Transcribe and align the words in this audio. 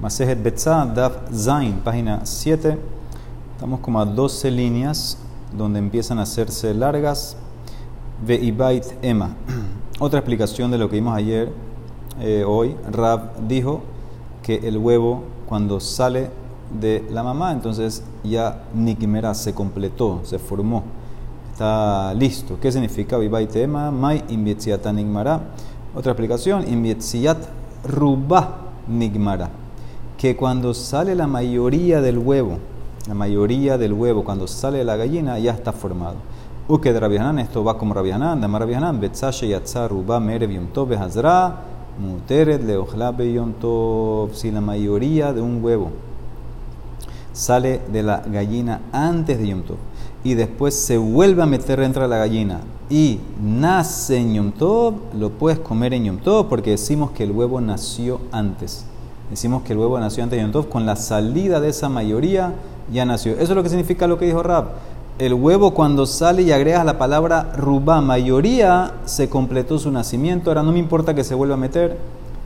Masejet 0.00 0.42
Betzah, 0.42 0.86
Daf 0.86 1.30
Zain, 1.30 1.74
página 1.84 2.24
7. 2.24 2.78
Estamos 3.52 3.80
como 3.80 4.00
a 4.00 4.06
12 4.06 4.50
líneas 4.50 5.18
donde 5.52 5.78
empiezan 5.78 6.18
a 6.18 6.22
hacerse 6.22 6.72
largas. 6.72 7.36
Ve'ibait 8.26 8.82
Ema. 9.02 9.36
Otra 10.00 10.20
explicación 10.20 10.70
de 10.70 10.78
lo 10.78 10.88
que 10.88 10.96
vimos 10.96 11.14
ayer, 11.14 11.52
eh, 12.18 12.44
hoy. 12.46 12.76
Rab 12.90 13.46
dijo 13.46 13.82
que 14.42 14.66
el 14.66 14.78
huevo, 14.78 15.22
cuando 15.46 15.80
sale 15.80 16.30
de 16.80 17.06
la 17.10 17.22
mamá, 17.22 17.52
entonces 17.52 18.02
ya 18.24 18.62
Nikimera 18.74 19.34
se 19.34 19.52
completó, 19.52 20.22
se 20.24 20.38
formó, 20.38 20.82
está 21.52 22.14
listo. 22.14 22.58
¿Qué 22.58 22.72
significa 22.72 23.18
Ve'ibait 23.18 23.54
Ema? 23.54 23.90
Mai 23.90 24.24
Invietziata 24.30 24.94
Nigmara. 24.94 25.42
Otra 25.94 26.12
explicación, 26.12 26.66
Invietziat 26.72 27.36
Rubah 27.84 28.60
Nigmara 28.88 29.59
que 30.20 30.36
cuando 30.36 30.74
sale 30.74 31.14
la 31.14 31.26
mayoría 31.26 32.02
del 32.02 32.18
huevo, 32.18 32.58
la 33.08 33.14
mayoría 33.14 33.78
del 33.78 33.94
huevo, 33.94 34.22
cuando 34.22 34.46
sale 34.46 34.84
la 34.84 34.96
gallina, 34.96 35.38
ya 35.38 35.52
está 35.52 35.72
formado. 35.72 36.16
Uke 36.68 36.92
de 36.92 37.00
Rabihanan, 37.00 37.38
esto 37.38 37.64
va 37.64 37.78
como 37.78 37.94
Rabihanan, 37.94 38.38
de 38.38 38.46
Rabihanan, 38.46 39.00
Betzashe 39.00 39.48
Yatzar 39.48 39.90
Ruba 39.90 40.20
Merev 40.20 40.50
Yom 40.50 40.66
Tov 40.74 40.92
Hazra, 40.92 41.62
Muteret 41.98 42.62
Leochlabe 42.62 43.32
Yom. 43.32 43.54
Si 44.34 44.50
la 44.50 44.60
mayoría 44.60 45.32
de 45.32 45.40
un 45.40 45.64
huevo 45.64 45.88
sale 47.32 47.80
de 47.90 48.02
la 48.02 48.18
gallina 48.18 48.82
antes 48.92 49.38
de 49.38 49.48
Yom 49.48 49.62
Tov 49.62 49.78
y 50.22 50.34
después 50.34 50.74
se 50.74 50.98
vuelve 50.98 51.42
a 51.42 51.46
meter 51.46 51.80
dentro 51.80 52.02
de 52.02 52.08
la 52.08 52.18
gallina 52.18 52.60
y 52.90 53.20
nace 53.42 54.18
en 54.18 54.34
Yom 54.34 54.52
Tov, 54.52 54.96
lo 55.18 55.30
puedes 55.30 55.60
comer 55.60 55.94
en 55.94 56.04
Yom 56.04 56.18
Tov 56.18 56.46
porque 56.50 56.72
decimos 56.72 57.12
que 57.12 57.24
el 57.24 57.32
huevo 57.32 57.58
nació 57.62 58.20
antes. 58.32 58.84
Decimos 59.30 59.62
que 59.62 59.72
el 59.72 59.78
huevo 59.78 59.98
nació 60.00 60.24
antes 60.24 60.38
de 60.42 60.50
Yom 60.50 60.64
con 60.64 60.86
la 60.86 60.96
salida 60.96 61.60
de 61.60 61.68
esa 61.68 61.88
mayoría 61.88 62.52
ya 62.92 63.04
nació. 63.04 63.34
Eso 63.34 63.44
es 63.44 63.50
lo 63.50 63.62
que 63.62 63.68
significa 63.68 64.06
lo 64.06 64.18
que 64.18 64.26
dijo 64.26 64.42
Rab. 64.42 64.70
El 65.18 65.34
huevo 65.34 65.72
cuando 65.72 66.06
sale 66.06 66.42
y 66.42 66.50
agregas 66.50 66.84
la 66.84 66.98
palabra 66.98 67.52
rubá, 67.56 68.00
mayoría, 68.00 68.94
se 69.04 69.28
completó 69.28 69.78
su 69.78 69.90
nacimiento. 69.90 70.50
Ahora 70.50 70.62
no 70.62 70.72
me 70.72 70.78
importa 70.78 71.14
que 71.14 71.24
se 71.24 71.34
vuelva 71.34 71.54
a 71.54 71.58
meter. 71.58 71.96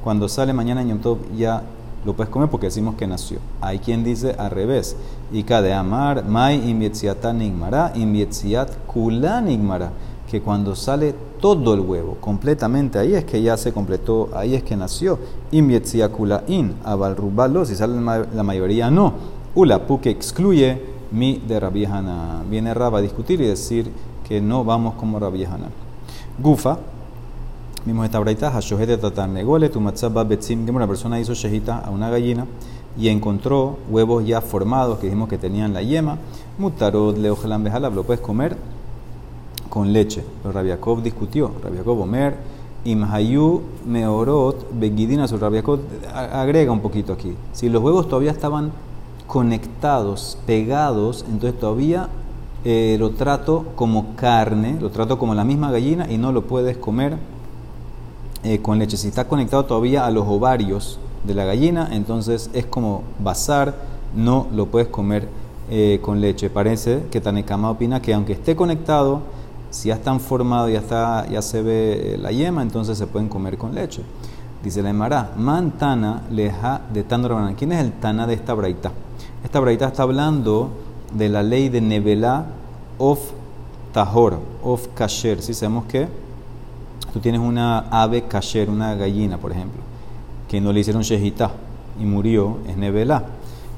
Cuando 0.03 0.29
sale 0.29 0.53
mañana 0.53 0.83
en 0.83 1.01
ya 1.37 1.63
lo 2.05 2.13
puedes 2.13 2.31
comer 2.31 2.51
porque 2.51 2.67
decimos 2.67 2.97
que 2.97 3.07
nació. 3.07 3.39
Hay 3.63 3.79
quien 3.79 4.05
dice 4.05 4.35
al 4.39 4.51
revés. 4.51 4.97
Y 5.33 5.43
de 5.45 5.73
amar, 5.73 6.25
mai 6.27 6.69
imbietziatan 6.69 7.41
igmara, 7.41 7.93
imbietziat 7.95 8.71
kulan 8.87 9.51
igmara 9.51 9.91
que 10.31 10.43
cuando 10.43 10.75
sale 10.75 11.15
todo 11.45 11.75
el 11.75 11.81
huevo 11.81 12.17
completamente, 12.23 12.99
ahí 12.99 13.15
es 13.15 13.27
que 13.27 13.43
ya 13.43 13.59
se 13.59 13.71
completó, 13.71 14.31
ahí 14.33 14.55
es 14.55 14.63
que 14.63 14.79
nació. 14.79 15.19
in, 15.53 16.75
abalrubalo, 16.83 17.67
si 17.67 17.77
sale 17.77 18.01
la 18.01 18.43
mayoría 18.43 18.91
no. 18.91 19.13
Ulapu 19.55 20.01
que 20.01 20.09
excluye 20.09 20.81
mi 21.13 21.43
de 21.47 21.61
Rabiehana. 21.61 22.43
Viene 22.49 22.73
Rab 22.73 22.97
a 22.97 23.03
discutir 23.03 23.43
y 23.43 23.47
decir 23.47 23.91
que 24.27 24.41
no 24.41 24.65
vamos 24.65 24.95
como 24.95 25.19
Rabiehana. 25.19 25.67
Gufa, 26.39 26.79
vimos 27.85 28.07
esta 28.07 28.21
braita, 28.21 28.51
de 28.51 28.97
tatarnegole, 28.97 29.69
tu 29.69 29.83
matzaba 29.83 30.25
betzim, 30.25 30.65
que 30.65 30.71
una 30.71 30.87
persona 30.87 31.21
hizo 31.21 31.35
shejita 31.35 31.81
a 31.81 31.91
una 31.91 32.09
gallina 32.09 32.47
y 32.97 33.09
encontró 33.09 33.77
huevos 33.91 34.25
ya 34.25 34.41
formados 34.41 34.99
que 34.99 35.09
dijimos 35.09 35.29
que 35.29 35.37
tenían 35.37 35.75
la 35.75 35.83
yema. 35.83 36.17
Mutarot 36.57 37.19
leojelam 37.19 37.65
bejalab, 37.65 37.95
lo 37.95 38.05
puedes 38.05 38.23
comer 38.23 38.57
con 39.75 39.93
leche. 39.93 40.23
Pero 40.41 40.53
Rabiakov 40.53 41.03
discutió. 41.03 41.51
Rabiakov 41.63 42.01
Omer, 42.01 42.37
Imhayu 42.85 43.61
Meorot, 43.85 44.69
Begidina 44.73 45.27
Rabiakov 45.27 45.81
agrega 46.15 46.71
un 46.71 46.79
poquito 46.79 47.13
aquí. 47.13 47.35
Si 47.53 47.69
los 47.69 47.83
huevos 47.83 48.09
todavía 48.09 48.31
estaban 48.31 48.71
conectados, 49.27 50.39
pegados, 50.47 51.25
entonces 51.29 51.59
todavía 51.59 52.09
eh, 52.65 52.97
lo 53.01 53.11
trato 53.11 53.65
como 53.75 54.15
carne, 54.15 54.79
lo 54.81 54.91
trato 54.91 55.19
como 55.19 55.35
la 55.35 55.45
misma 55.45 55.73
gallina 55.73 56.09
y 56.09 56.19
no 56.19 56.31
lo 56.31 56.43
puedes 56.43 56.77
comer 56.77 57.17
eh, 58.45 58.61
con 58.61 58.79
leche. 58.79 58.97
Si 58.97 59.09
está 59.09 59.27
conectado 59.27 59.65
todavía 59.65 60.07
a 60.07 60.11
los 60.13 60.25
ovarios 60.29 61.01
de 61.25 61.35
la 61.35 61.45
gallina, 61.45 61.89
entonces 61.91 62.49
es 62.53 62.65
como 62.65 63.03
bazar, 63.19 63.75
no 64.15 64.47
lo 64.55 64.67
puedes 64.67 64.87
comer 64.87 65.29
eh, 65.69 65.99
con 66.01 66.21
leche. 66.21 66.49
Parece 66.49 67.03
que 67.11 67.21
Tanekama 67.21 67.71
opina 67.73 68.01
que 68.01 68.15
aunque 68.15 68.35
esté 68.35 68.55
conectado, 68.55 69.23
si 69.75 69.89
ya 69.89 69.95
están 69.97 70.21
formados, 70.21 70.71
ya, 70.71 71.27
ya 71.29 71.43
se 71.43 71.61
ve 71.61 72.15
eh, 72.15 72.19
la 72.19 72.31
yema, 72.31 72.63
entonces 72.63 72.97
se 72.97 73.09
pueden 73.09 73.29
comer 73.29 73.59
con 73.59 73.75
leche. 73.75 74.03
Dice 74.63 74.83
la 74.83 74.91
Emara, 74.91 75.33
Mantana 75.37 76.23
leja 76.31 76.81
de 76.93 77.03
Tandorabanan. 77.03 77.57
¿Quién 77.57 77.73
es 77.73 77.81
el 77.81 77.91
Tana 77.93 78.25
de 78.25 78.35
esta 78.35 78.55
braita? 78.55 78.93
Esta 79.43 79.59
braita 79.59 79.89
está 79.89 80.05
hablando 80.05 80.71
de 81.13 81.29
la 81.29 81.43
ley 81.43 81.71
de 81.71 81.81
Nevelá 81.81 82.47
of 82.99 83.19
Tahor, 83.93 84.39
of 84.63 84.87
Kasher. 84.95 85.43
Si 85.43 85.55
sabemos 85.55 85.87
que 85.87 86.07
tú 87.13 87.19
tienes 87.19 87.41
una 87.41 87.81
ave 87.91 88.23
Kasher, 88.23 88.71
una 88.71 88.95
gallina, 88.95 89.39
por 89.39 89.51
ejemplo, 89.51 89.83
que 90.49 90.61
no 90.61 90.73
le 90.73 90.81
hicieron 90.81 91.03
shejitá 91.03 91.51
y 92.01 92.05
murió, 92.05 92.59
es 92.69 92.77
Nevelá 92.77 93.25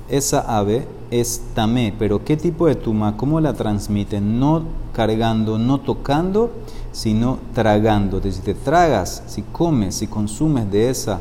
esa 0.09 0.59
ave 0.59 0.87
es 1.11 1.43
tamé, 1.55 1.95
pero 1.99 2.25
¿qué 2.25 2.37
tipo 2.37 2.67
de 2.67 2.75
tuma? 2.75 3.17
¿Cómo 3.17 3.41
la 3.41 3.55
transmiten? 3.55 4.39
No 4.39 4.63
cargando, 4.93 5.59
no 5.59 5.79
tocando, 5.79 6.51
sino 6.93 7.39
tragando. 7.55 8.21
si 8.23 8.41
te 8.41 8.55
tragas, 8.55 9.23
si 9.27 9.43
comes, 9.43 9.97
si 9.97 10.07
consumes 10.07 10.71
de 10.71 10.91
esa 10.91 11.21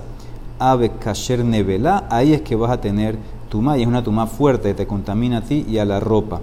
ave 0.59 0.91
kasher 0.91 1.43
nevela, 1.43 2.05
ahí 2.09 2.33
es 2.33 2.41
que 2.41 2.55
vas 2.55 2.71
a 2.71 2.81
tener 2.81 3.17
tuma 3.49 3.77
y 3.77 3.81
es 3.81 3.87
una 3.87 4.03
tuma 4.03 4.27
fuerte 4.27 4.69
que 4.69 4.75
te 4.75 4.87
contamina 4.87 5.39
a 5.39 5.41
ti 5.41 5.65
y 5.67 5.77
a 5.77 5.85
la 5.85 5.99
ropa. 5.99 6.41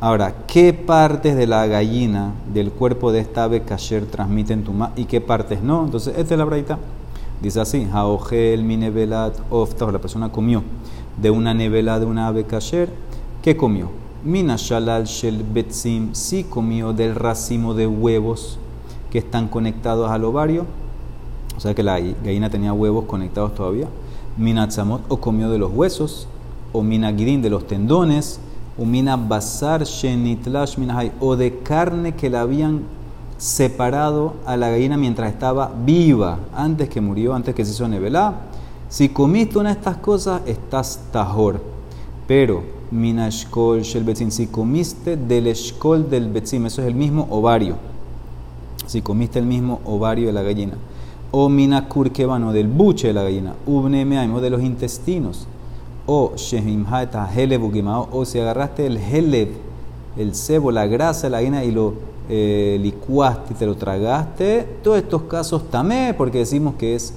Ahora, 0.00 0.44
¿qué 0.46 0.72
partes 0.72 1.36
de 1.36 1.46
la 1.46 1.66
gallina 1.66 2.32
del 2.52 2.70
cuerpo 2.70 3.10
de 3.10 3.20
esta 3.20 3.44
ave 3.44 3.62
kasher 3.62 4.06
transmiten 4.06 4.62
tuma 4.62 4.92
y 4.94 5.06
qué 5.06 5.20
partes 5.20 5.60
no? 5.60 5.84
Entonces, 5.84 6.14
esta 6.16 6.34
es 6.34 6.38
la 6.38 6.44
braita. 6.44 6.78
Dice 7.42 7.60
así, 7.60 7.88
Haogel 7.92 8.62
mi 8.62 8.76
nevelat 8.76 9.34
ofta, 9.50 9.90
la 9.90 9.98
persona 9.98 10.30
comió 10.30 10.62
de 11.20 11.30
una 11.30 11.54
nevela 11.54 11.98
de 11.98 12.06
una 12.06 12.28
ave 12.28 12.44
kasher, 12.44 12.90
¿qué 13.42 13.56
comió? 13.56 13.90
Mina 14.24 14.56
shalal 14.56 15.04
shel 15.04 15.42
betzim, 15.42 16.14
sí 16.14 16.44
comió 16.44 16.92
del 16.92 17.14
racimo 17.14 17.74
de 17.74 17.86
huevos 17.86 18.58
que 19.10 19.18
están 19.18 19.48
conectados 19.48 20.10
al 20.10 20.24
ovario, 20.24 20.66
o 21.56 21.60
sea 21.60 21.74
que 21.74 21.82
la 21.82 21.98
gallina 21.98 22.50
tenía 22.50 22.72
huevos 22.72 23.06
conectados 23.06 23.54
todavía. 23.54 23.88
Mina 24.36 24.68
tzamot, 24.68 25.02
o 25.08 25.16
comió 25.16 25.50
de 25.50 25.58
los 25.58 25.72
huesos, 25.72 26.28
o 26.72 26.82
mina 26.82 27.12
girin 27.12 27.42
de 27.42 27.50
los 27.50 27.66
tendones, 27.66 28.38
o 28.78 28.84
mina 28.84 29.16
basar 29.16 29.82
shenitlash 29.82 30.78
minahai, 30.78 31.10
o 31.18 31.34
de 31.34 31.58
carne 31.58 32.14
que 32.14 32.30
la 32.30 32.42
habían 32.42 32.82
separado 33.38 34.34
a 34.46 34.56
la 34.56 34.70
gallina 34.70 34.96
mientras 34.96 35.32
estaba 35.32 35.72
viva, 35.84 36.38
antes 36.54 36.88
que 36.88 37.00
murió, 37.00 37.34
antes 37.34 37.54
que 37.54 37.64
se 37.64 37.72
hizo 37.72 37.88
nevelá 37.88 38.34
si 38.88 39.10
comiste 39.10 39.58
una 39.58 39.70
de 39.70 39.78
estas 39.78 39.98
cosas, 39.98 40.42
estás 40.46 41.00
tajor. 41.12 41.60
Pero, 42.26 42.62
minashkol 42.90 43.82
shel 43.82 44.04
betzim, 44.04 44.30
si 44.30 44.46
comiste 44.46 45.16
del 45.16 45.46
eshkol 45.48 46.08
del 46.08 46.30
betzim, 46.30 46.64
eso 46.66 46.80
es 46.80 46.88
el 46.88 46.94
mismo 46.94 47.26
ovario. 47.30 47.76
Si 48.86 49.02
comiste 49.02 49.38
el 49.38 49.44
mismo 49.44 49.80
ovario 49.84 50.26
de 50.28 50.32
la 50.32 50.42
gallina. 50.42 50.74
O 51.30 51.50
minakur 51.50 52.10
kebano, 52.10 52.52
del 52.52 52.68
buche 52.68 53.08
de 53.08 53.12
la 53.12 53.22
gallina. 53.22 53.54
Ubne 53.66 54.04
o 54.30 54.40
de 54.40 54.50
los 54.50 54.62
intestinos. 54.62 55.46
O 56.06 56.32
shehimhaeta 56.36 57.28
helev 57.30 57.62
o 58.10 58.24
si 58.24 58.38
agarraste 58.38 58.86
el 58.86 58.96
helev, 58.96 59.50
el 60.16 60.34
cebo, 60.34 60.70
la 60.70 60.86
grasa 60.86 61.26
de 61.26 61.30
la 61.30 61.40
gallina 61.40 61.64
y 61.64 61.70
lo 61.70 61.92
eh, 62.30 62.78
licuaste 62.80 63.52
y 63.52 63.56
te 63.56 63.66
lo 63.66 63.76
tragaste. 63.76 64.66
Todos 64.82 64.96
estos 64.96 65.22
casos 65.22 65.70
tamé, 65.70 66.14
porque 66.16 66.38
decimos 66.38 66.76
que 66.76 66.94
es 66.94 67.12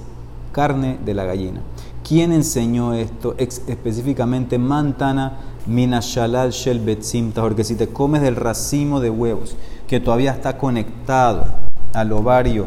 carne 0.52 0.98
de 1.04 1.14
la 1.14 1.24
gallina. 1.24 1.60
¿Quién 2.06 2.32
enseñó 2.32 2.94
esto? 2.94 3.34
específicamente 3.38 4.58
Mantana 4.58 5.38
Minashalal 5.66 6.50
Shel 6.50 6.80
Betzim 6.80 7.32
porque 7.32 7.64
si 7.64 7.74
te 7.74 7.88
comes 7.88 8.22
del 8.22 8.36
racimo 8.36 9.00
de 9.00 9.10
huevos 9.10 9.56
que 9.86 10.00
todavía 10.00 10.32
está 10.32 10.58
conectado 10.58 11.44
al 11.92 12.12
ovario, 12.12 12.66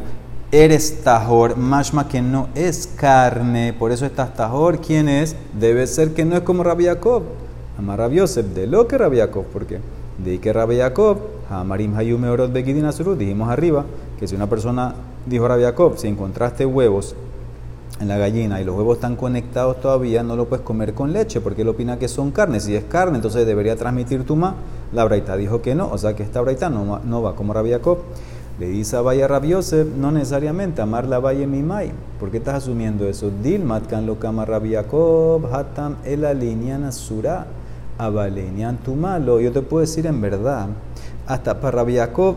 eres 0.52 1.04
tajor, 1.04 1.58
mashma 1.58 2.08
que 2.08 2.22
no 2.22 2.48
es 2.56 2.88
carne, 2.88 3.74
por 3.74 3.92
eso 3.92 4.06
estás 4.06 4.34
tajor. 4.36 4.80
¿Quién 4.80 5.10
es? 5.10 5.36
Debe 5.60 5.86
ser 5.88 6.14
que 6.14 6.24
no 6.24 6.36
es 6.36 6.44
como 6.44 6.64
Rabbi 6.64 6.86
Jacob. 6.86 7.24
Amar 7.78 8.00
Rabbi 8.00 8.18
Yosef, 8.18 8.46
de 8.48 8.68
lo 8.68 8.88
que 8.88 8.98
Rabbi 8.98 9.18
Jacob, 9.18 9.46
porque 9.52 9.80
de 10.18 10.40
que 10.40 10.54
Rabbi 10.54 10.78
Jacob, 10.78 11.18
Hamarim 11.50 11.96
Hayume 11.98 12.30
Orot 12.30 12.54
dijimos 12.54 13.50
arriba 13.50 13.86
que 14.18 14.28
si 14.28 14.36
una 14.36 14.48
persona 14.48 14.96
dijo 15.26 15.48
Rabbi 15.48 15.64
Jacob, 15.64 15.98
si 15.98 16.08
encontraste 16.08 16.66
huevos 16.66 17.16
en 18.00 18.08
la 18.10 18.18
gallina 18.18 18.60
y 18.60 18.66
los 18.66 18.76
huevos 18.76 18.98
están 18.98 19.16
conectados 19.16 19.80
todavía, 19.80 20.22
no 20.22 20.36
lo 20.36 20.48
puedes 20.48 20.66
comer 20.66 20.94
con 20.94 21.14
leche, 21.14 21.40
porque 21.40 21.62
él 21.62 21.70
opina 21.70 21.98
que 21.98 22.08
son 22.08 22.32
carne. 22.32 22.60
Si 22.60 22.76
es 22.76 22.84
carne, 22.84 23.16
entonces 23.16 23.46
debería 23.46 23.76
transmitir 23.76 24.26
tuma. 24.26 24.56
La 24.94 25.06
braita 25.06 25.38
dijo 25.38 25.62
que 25.62 25.76
no, 25.76 25.90
o 25.90 25.98
sea 25.98 26.16
que 26.16 26.24
esta 26.24 26.42
braita 26.42 26.70
no, 26.70 27.00
no 27.00 27.22
va 27.22 27.36
como 27.36 27.54
Rabbi 27.54 27.72
Le 28.60 28.68
dice 28.68 28.98
a 28.98 29.02
Vaya 29.02 29.28
Rabiosef, 29.28 29.88
no 29.96 30.12
necesariamente, 30.12 30.82
amar 30.82 31.08
la 31.08 31.20
Valle 31.20 31.48
Mimai. 31.48 31.92
¿Por 32.20 32.32
qué 32.32 32.38
estás 32.38 32.56
asumiendo 32.56 33.08
eso? 33.08 33.32
Dilmat 33.44 33.88
kan 33.88 34.06
lo 34.06 34.20
kama 34.20 34.46
Rabiakob, 34.46 35.54
hatam 35.54 35.98
el 36.04 36.26
alinean 36.26 36.84
asura, 36.84 37.48
abalenian 37.98 38.78
tu 38.78 38.96
malo. 38.96 39.40
Yo 39.40 39.52
te 39.52 39.62
puedo 39.62 39.82
decir 39.82 40.06
en 40.06 40.20
verdad, 40.20 40.68
hasta 41.28 41.60
para 41.62 41.78
Rabiakob 41.78 42.36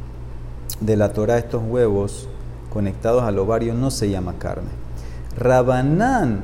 de 0.80 0.96
la 0.96 1.12
Torah 1.12 1.38
estos 1.38 1.62
huevos 1.66 2.29
conectados 2.70 3.24
al 3.24 3.38
ovario 3.38 3.74
no 3.74 3.90
se 3.90 4.08
llama 4.08 4.34
carne. 4.38 4.70
Rabanán 5.36 6.40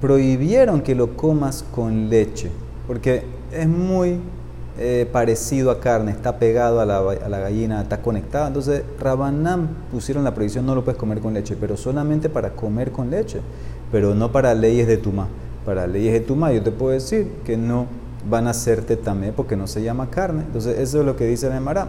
prohibieron 0.00 0.82
que 0.82 0.94
lo 0.94 1.16
comas 1.16 1.64
con 1.74 2.08
leche, 2.08 2.50
porque 2.86 3.24
es 3.52 3.68
muy 3.68 4.18
eh, 4.78 5.06
parecido 5.12 5.70
a 5.70 5.80
carne, 5.80 6.10
está 6.10 6.38
pegado 6.38 6.80
a 6.80 6.86
la, 6.86 7.38
gallina, 7.38 7.82
está 7.82 8.00
conectado. 8.00 8.46
Entonces, 8.46 8.82
Rabanán 8.98 9.68
pusieron 9.90 10.24
la 10.24 10.34
prohibición, 10.34 10.64
no 10.64 10.74
lo 10.74 10.84
puedes 10.84 10.98
comer 10.98 11.20
con 11.20 11.34
leche, 11.34 11.56
pero 11.60 11.76
solamente 11.76 12.28
para 12.28 12.50
comer 12.50 12.90
con 12.90 13.10
leche, 13.10 13.40
pero 13.92 14.14
no 14.14 14.32
para 14.32 14.54
leyes 14.54 14.86
de 14.86 14.96
Tumá. 14.96 15.28
Para 15.66 15.86
leyes 15.86 16.12
de 16.14 16.20
Tumá, 16.20 16.52
yo 16.52 16.62
te 16.62 16.70
puedo 16.70 16.92
decir 16.92 17.30
que 17.44 17.56
no 17.56 17.86
van 18.28 18.46
a 18.46 18.50
hacerte 18.50 18.96
tamé 18.96 19.32
porque 19.32 19.56
no 19.56 19.66
se 19.66 19.82
llama 19.82 20.08
carne. 20.08 20.42
Entonces, 20.46 20.78
eso 20.78 21.00
es 21.00 21.06
lo 21.06 21.16
que 21.16 21.26
dice 21.26 21.48
la 21.48 21.56
Emara. 21.56 21.88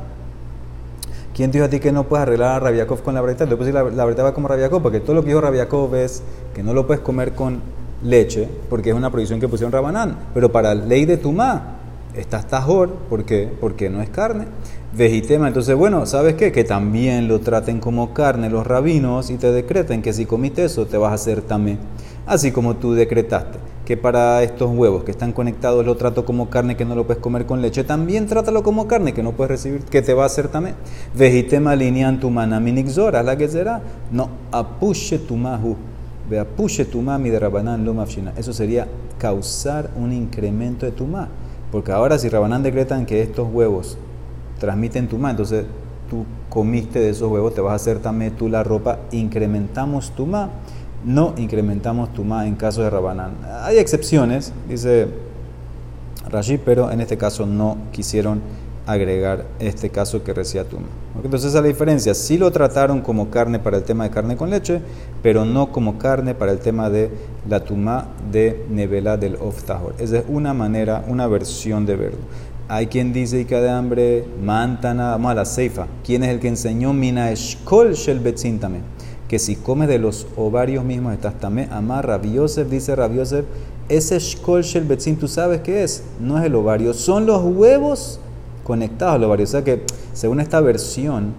¿Quién 1.34 1.50
dijo 1.50 1.64
a 1.64 1.70
ti 1.70 1.80
que 1.80 1.94
no 1.94 2.04
puedes 2.04 2.24
arreglar 2.24 2.56
a 2.56 2.60
Rabiakov 2.60 3.04
con 3.04 3.16
la 3.16 3.22
verdad? 3.22 3.48
Le 3.48 3.56
decir 3.56 3.74
la, 3.74 3.84
la 3.84 4.04
verdad 4.04 4.26
va 4.26 4.34
como 4.34 4.50
Rabiakov, 4.50 4.82
porque 4.82 5.00
todo 5.00 5.16
lo 5.16 5.22
que 5.22 5.30
dijo 5.30 5.40
Rabiakov 5.40 5.96
es 5.96 6.24
que 6.54 6.62
no 6.62 6.74
lo 6.74 6.86
puedes 6.86 7.02
comer 7.02 7.34
con 7.34 7.62
leche, 8.04 8.50
porque 8.70 8.90
es 8.90 8.96
una 8.96 9.10
prohibición 9.10 9.40
que 9.40 9.48
pusieron 9.48 9.72
Rabanán. 9.72 10.18
Pero 10.34 10.52
para 10.52 10.76
ley 10.76 11.06
de 11.06 11.16
Tumá, 11.16 11.78
estás 12.14 12.48
tajor, 12.48 12.90
¿por 13.10 13.24
qué? 13.24 13.50
Porque 13.62 13.90
no 13.90 14.02
es 14.02 14.10
carne. 14.10 14.46
Vegitema, 14.94 15.48
entonces, 15.48 15.74
bueno, 15.74 16.06
¿sabes 16.06 16.36
qué? 16.36 16.52
Que 16.52 16.66
también 16.66 17.30
lo 17.30 17.40
traten 17.40 17.80
como 17.80 18.14
carne 18.14 18.50
los 18.50 18.68
rabinos 18.68 19.30
y 19.30 19.38
te 19.38 19.54
decreten 19.54 20.02
que 20.02 20.12
si 20.12 20.26
comiste 20.26 20.66
eso 20.66 20.86
te 20.86 20.98
vas 20.98 21.12
a 21.12 21.16
hacer 21.16 21.42
tamé. 21.42 21.78
Así 22.26 22.52
como 22.52 22.76
tú 22.76 22.94
decretaste 22.94 23.71
que 23.86 23.98
para 23.98 24.44
estos 24.44 24.70
huevos 24.70 25.04
que 25.04 25.12
están 25.12 25.32
conectados 25.32 25.86
lo 25.86 25.98
trato 25.98 26.26
como 26.26 26.50
carne 26.50 26.78
que 26.78 26.86
no 26.86 26.96
lo 26.96 27.06
puedes 27.06 27.22
comer 27.22 27.46
con 27.46 27.62
leche, 27.62 27.84
también 27.84 28.28
trátalo 28.28 28.64
como 28.64 28.88
carne 28.88 29.14
que 29.14 29.24
no 29.24 29.32
puedes 29.32 29.52
recibir, 29.52 29.82
que 29.84 30.02
te 30.02 30.14
va 30.14 30.24
a 30.24 30.28
hacer 30.28 30.48
tamé. 30.48 30.76
Vegitema 31.16 31.76
linean 31.76 32.20
tu 32.20 32.30
manaminixora, 32.30 33.24
la 33.24 33.38
que 33.38 33.48
será. 33.48 33.82
No, 34.12 34.30
apushe 34.52 35.20
tu 35.20 35.36
mahu. 35.36 35.76
Ve 36.30 36.40
apushe 36.40 36.86
tu 36.86 37.02
mami 37.02 37.30
de 37.30 37.40
rabanán 37.40 37.84
lo 37.84 37.96
Eso 38.38 38.54
sería 38.54 38.88
causar 39.18 39.90
un 39.96 40.14
incremento 40.14 40.86
de 40.86 40.92
tu 40.92 41.06
ma. 41.06 41.28
Porque 41.72 41.92
ahora 41.92 42.20
si 42.20 42.28
Rabanán 42.28 42.64
decretan 42.64 43.06
que 43.06 43.22
estos 43.22 43.48
huevos 43.52 43.98
transmiten 44.60 45.08
tu 45.08 45.18
ma, 45.18 45.32
entonces 45.32 45.66
tú 46.10 46.26
comiste 46.50 47.00
de 47.00 47.10
esos 47.10 47.32
huevos, 47.32 47.56
te 47.56 47.62
vas 47.62 47.72
a 47.72 47.76
hacer 47.76 48.00
también 48.00 48.34
tú 48.36 48.50
la 48.50 48.64
ropa, 48.64 49.00
incrementamos 49.12 50.12
tu 50.12 50.26
ma, 50.26 50.50
no 51.06 51.34
incrementamos 51.38 52.14
tu 52.14 52.24
ma 52.24 52.48
en 52.48 52.56
caso 52.56 52.82
de 52.82 52.90
Rabanán. 52.90 53.32
Hay 53.64 53.78
excepciones, 53.78 54.54
dice 54.68 55.08
Rashi, 56.30 56.58
pero 56.58 56.92
en 56.92 57.02
este 57.02 57.18
caso 57.18 57.46
no 57.46 57.78
quisieron 57.92 58.42
agregar 58.86 59.46
este 59.60 59.90
caso 59.90 60.24
que 60.24 60.34
recía 60.34 60.64
Tuma. 60.64 60.88
Entonces 61.24 61.50
esa 61.50 61.60
es 61.60 61.64
la 61.64 61.68
diferencia. 61.68 62.14
Sí 62.14 62.38
lo 62.38 62.52
trataron 62.52 63.02
como 63.02 63.30
carne 63.30 63.60
para 63.60 63.78
el 63.78 63.84
tema 63.84 64.06
de 64.06 64.10
carne 64.10 64.36
con 64.36 64.50
leche, 64.50 64.82
pero 65.22 65.46
no 65.46 65.72
como 65.72 65.98
carne 65.98 66.34
para 66.36 66.52
el 66.52 66.60
tema 66.60 66.90
de 66.90 67.12
la 67.48 67.64
Tuma 67.64 68.08
de 68.32 68.66
Nevela 68.70 69.18
del 69.18 69.36
Oftahor. 69.36 69.94
Esa 70.00 70.20
es 70.20 70.26
una 70.28 70.54
manera, 70.54 71.04
una 71.08 71.28
versión 71.28 71.86
de 71.86 71.96
verlo. 71.96 72.20
Hay 72.68 72.88
quien 72.88 73.12
dice 73.12 73.46
que 73.46 73.56
de 73.56 73.70
hambre, 73.70 74.26
mantana, 74.42 75.12
vamos 75.12 75.32
a 75.32 75.36
la 75.36 75.46
ceifa. 75.46 75.88
¿Quién 76.06 76.24
es 76.24 76.30
el 76.30 76.40
que 76.40 76.48
enseñó 76.48 76.94
Mina 76.94 77.32
Eshkol 77.32 77.94
Shel 77.94 78.20
Betzintame? 78.20 78.80
Que 79.32 79.40
si 79.40 79.56
comes 79.56 79.88
de 79.88 79.98
los 79.98 80.28
ovarios 80.36 80.84
mismos 80.84 81.14
estás 81.14 81.40
tamé. 81.40 81.70
Amar 81.72 82.06
Rabiosef, 82.06 82.68
dice 82.68 82.98
Rabiosef, 82.98 83.46
ese 83.88 84.18
Eshkol 84.18 84.62
Shel 84.62 84.84
Betzin, 84.84 85.16
¿tú 85.16 85.30
sabes 85.30 85.62
qué 85.62 85.84
es? 85.84 86.04
No 86.20 86.38
es 86.38 86.44
el 86.44 86.54
ovario, 86.54 86.94
son 86.94 87.26
los 87.26 87.42
huevos 87.42 88.20
conectados 88.66 89.16
a 89.16 89.18
los 89.20 89.30
varios. 89.30 89.52
O 89.52 89.54
sea 89.54 89.64
que, 89.64 89.84
según 90.12 90.42
esta 90.42 90.60
versión, 90.60 91.34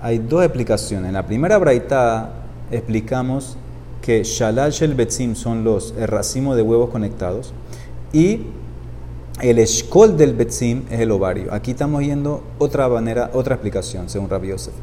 hay 0.00 0.18
dos 0.18 0.44
explicaciones. 0.44 1.08
En 1.08 1.14
la 1.14 1.26
primera 1.26 1.58
braitada 1.58 2.44
explicamos 2.70 3.56
que 4.02 4.22
Shalal 4.22 4.70
Shel 4.70 4.94
Betzim 4.94 5.34
son 5.34 5.64
los 5.64 5.94
racimo 5.98 6.54
de 6.54 6.62
huevos 6.62 6.90
conectados 6.90 7.52
y 8.12 8.42
el 9.42 9.58
Eshkol 9.58 10.16
del 10.16 10.32
Betzim 10.34 10.84
es 10.92 11.00
el 11.00 11.10
ovario. 11.10 11.52
Aquí 11.52 11.72
estamos 11.72 12.02
viendo 12.02 12.44
otra 12.58 12.88
manera, 12.88 13.32
otra 13.34 13.56
explicación, 13.56 14.08
según 14.08 14.30
Rabbi 14.30 14.50
Yosef. 14.50 14.74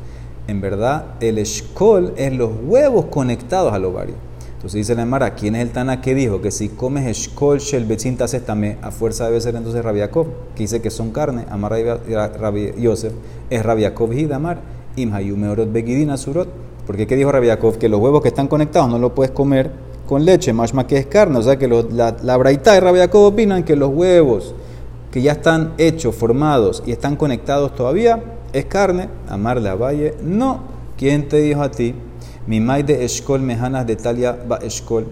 En 0.48 0.60
verdad, 0.60 1.06
el 1.22 1.38
Eshkol 1.38 2.14
es 2.18 2.34
los 2.34 2.52
huevos 2.66 3.06
conectados 3.06 3.74
al 3.74 3.86
ovario. 3.86 4.16
Entonces 4.64 4.80
dice 4.80 4.96
la 4.96 5.04
Emara, 5.04 5.36
¿quién 5.36 5.56
es 5.56 5.62
el 5.62 5.72
Tana 5.72 6.02
que 6.02 6.16
dijo 6.16 6.42
que 6.42 6.52
si 6.52 6.70
comes 6.70 7.06
Eshkol 7.06 7.60
Shel 7.60 7.86
Betzin 7.86 8.18
tamé, 8.18 8.78
a 8.82 8.92
fuerza 8.92 9.26
debe 9.26 9.42
ser 9.42 9.56
entonces 9.56 9.84
Rabiakov, 9.84 10.28
que 10.56 10.64
dice 10.64 10.82
que 10.82 10.90
son 10.90 11.12
carne, 11.12 11.46
Amar 11.50 11.74
Rabbi 11.74 12.74
Yosef, 12.78 13.14
es 13.50 13.64
Rabiakov 13.64 14.14
Hidamar, 14.14 14.62
Imhayume 14.96 15.50
Orot 15.50 15.72
Begidin 15.72 16.12
Asurot. 16.12 16.48
Porque 16.86 17.08
¿qué 17.08 17.16
dijo 17.16 17.32
Rabiakov? 17.32 17.78
Que 17.78 17.90
los 17.90 18.00
huevos 18.00 18.22
que 18.22 18.30
están 18.30 18.48
conectados 18.48 18.90
no 18.90 19.00
los 19.00 19.14
puedes 19.14 19.32
comer 19.32 19.72
con 20.08 20.26
leche, 20.26 20.52
más 20.54 20.74
más 20.74 20.86
que 20.86 20.98
es 20.98 21.06
carne. 21.08 21.40
O 21.40 21.42
sea 21.42 21.58
que 21.58 21.68
la, 21.68 22.16
la 22.22 22.38
Braita 22.38 22.76
y 22.76 22.80
Rabiakov 22.80 23.24
opinan 23.24 23.64
que 23.64 23.76
los 23.76 23.90
huevos 23.90 24.54
que 25.12 25.22
ya 25.22 25.34
están 25.34 25.74
hechos, 25.78 26.16
formados 26.16 26.84
y 26.86 26.92
están 26.92 27.16
conectados 27.16 27.76
todavía, 27.76 28.24
es 28.54 28.66
carne. 28.66 29.10
Amar 29.28 29.60
la 29.60 29.76
valle, 29.76 30.14
no. 30.24 30.62
¿Quién 30.98 31.28
te 31.28 31.38
dijo 31.38 31.62
a 31.62 31.72
ti? 31.72 31.96
Mi 32.46 32.60
de 32.60 33.04
Eshkol 33.04 33.42
mejanas 33.42 33.88
de 33.88 33.96
Talia 33.96 34.38
va 34.50 34.58
Eshkol. 34.58 35.08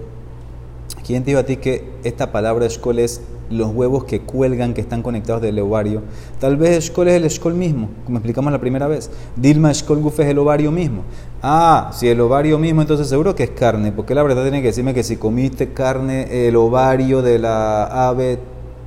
¿Quién 1.05 1.23
te 1.23 1.31
dijo 1.31 1.39
a 1.39 1.43
ti 1.43 1.57
que 1.57 1.83
esta 2.03 2.31
palabra 2.31 2.65
Eshkol 2.65 2.99
es 2.99 3.21
los 3.49 3.71
huevos 3.73 4.05
que 4.05 4.21
cuelgan, 4.21 4.73
que 4.73 4.81
están 4.81 5.01
conectados 5.01 5.41
del 5.41 5.59
ovario? 5.59 6.01
Tal 6.39 6.57
vez 6.57 6.77
Eshkol 6.77 7.07
es 7.07 7.15
el 7.15 7.25
Eshkol 7.25 7.53
mismo, 7.55 7.89
como 8.05 8.17
explicamos 8.17 8.51
la 8.51 8.59
primera 8.59 8.88
vez. 8.88 9.09
Dilma 9.35 9.71
Eshkol 9.71 10.01
Guf 10.01 10.19
es 10.19 10.27
el 10.27 10.38
ovario 10.38 10.71
mismo. 10.71 11.03
Ah, 11.41 11.91
si 11.93 12.07
el 12.07 12.21
ovario 12.21 12.59
mismo, 12.59 12.81
entonces 12.81 13.07
seguro 13.07 13.33
que 13.33 13.43
es 13.43 13.51
carne, 13.51 13.91
porque 13.91 14.13
la 14.13 14.23
verdad 14.23 14.43
tiene 14.43 14.61
que 14.61 14.67
decirme 14.67 14.93
que 14.93 15.03
si 15.03 15.15
comiste 15.15 15.73
carne, 15.73 16.47
el 16.47 16.55
ovario 16.55 17.21
de 17.21 17.39
la 17.39 18.07
ave 18.07 18.39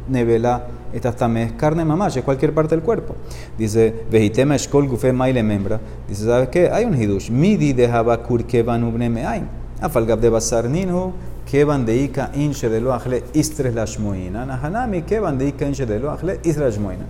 nevela 0.09 0.67
esta 0.95 1.13
también 1.13 1.49
es 1.49 1.53
carne 1.55 1.85
mamash, 1.85 2.19
es 2.19 2.25
cualquier 2.25 2.55
parte 2.55 2.77
del 2.77 2.85
cuerpo. 2.85 3.17
Dice, 3.59 4.05
vejitema 4.11 4.55
eshkol 4.55 4.89
gufe 4.89 5.13
maile 5.13 5.43
membra. 5.43 5.81
Dice, 6.09 6.25
¿sabes 6.25 6.49
qué? 6.49 6.71
Hay 6.71 6.85
un 6.85 6.95
hidush. 6.95 7.31
Midi 7.31 7.73
de 7.73 7.89
habakur 7.89 8.45
kevan 8.45 8.85
ubne 8.85 9.11
meain. 9.11 9.49
Afalgab 9.81 10.21
de 10.21 10.31
basar 10.31 10.69
ninu, 10.69 11.13
kevan 11.51 11.85
de 11.85 11.97
ika 11.97 12.31
inche 12.35 12.69
de 12.69 12.81
loachle 12.81 13.25
istres 13.35 13.75
lashmoina. 13.75 14.47
Nahanami 14.47 15.03
kevan 15.03 15.37
de 15.37 15.49
ika 15.49 15.67
inche 15.67 15.85
de 15.85 15.99
loachle 15.99 16.39
istres 16.45 16.77
lashmoina. 16.77 17.05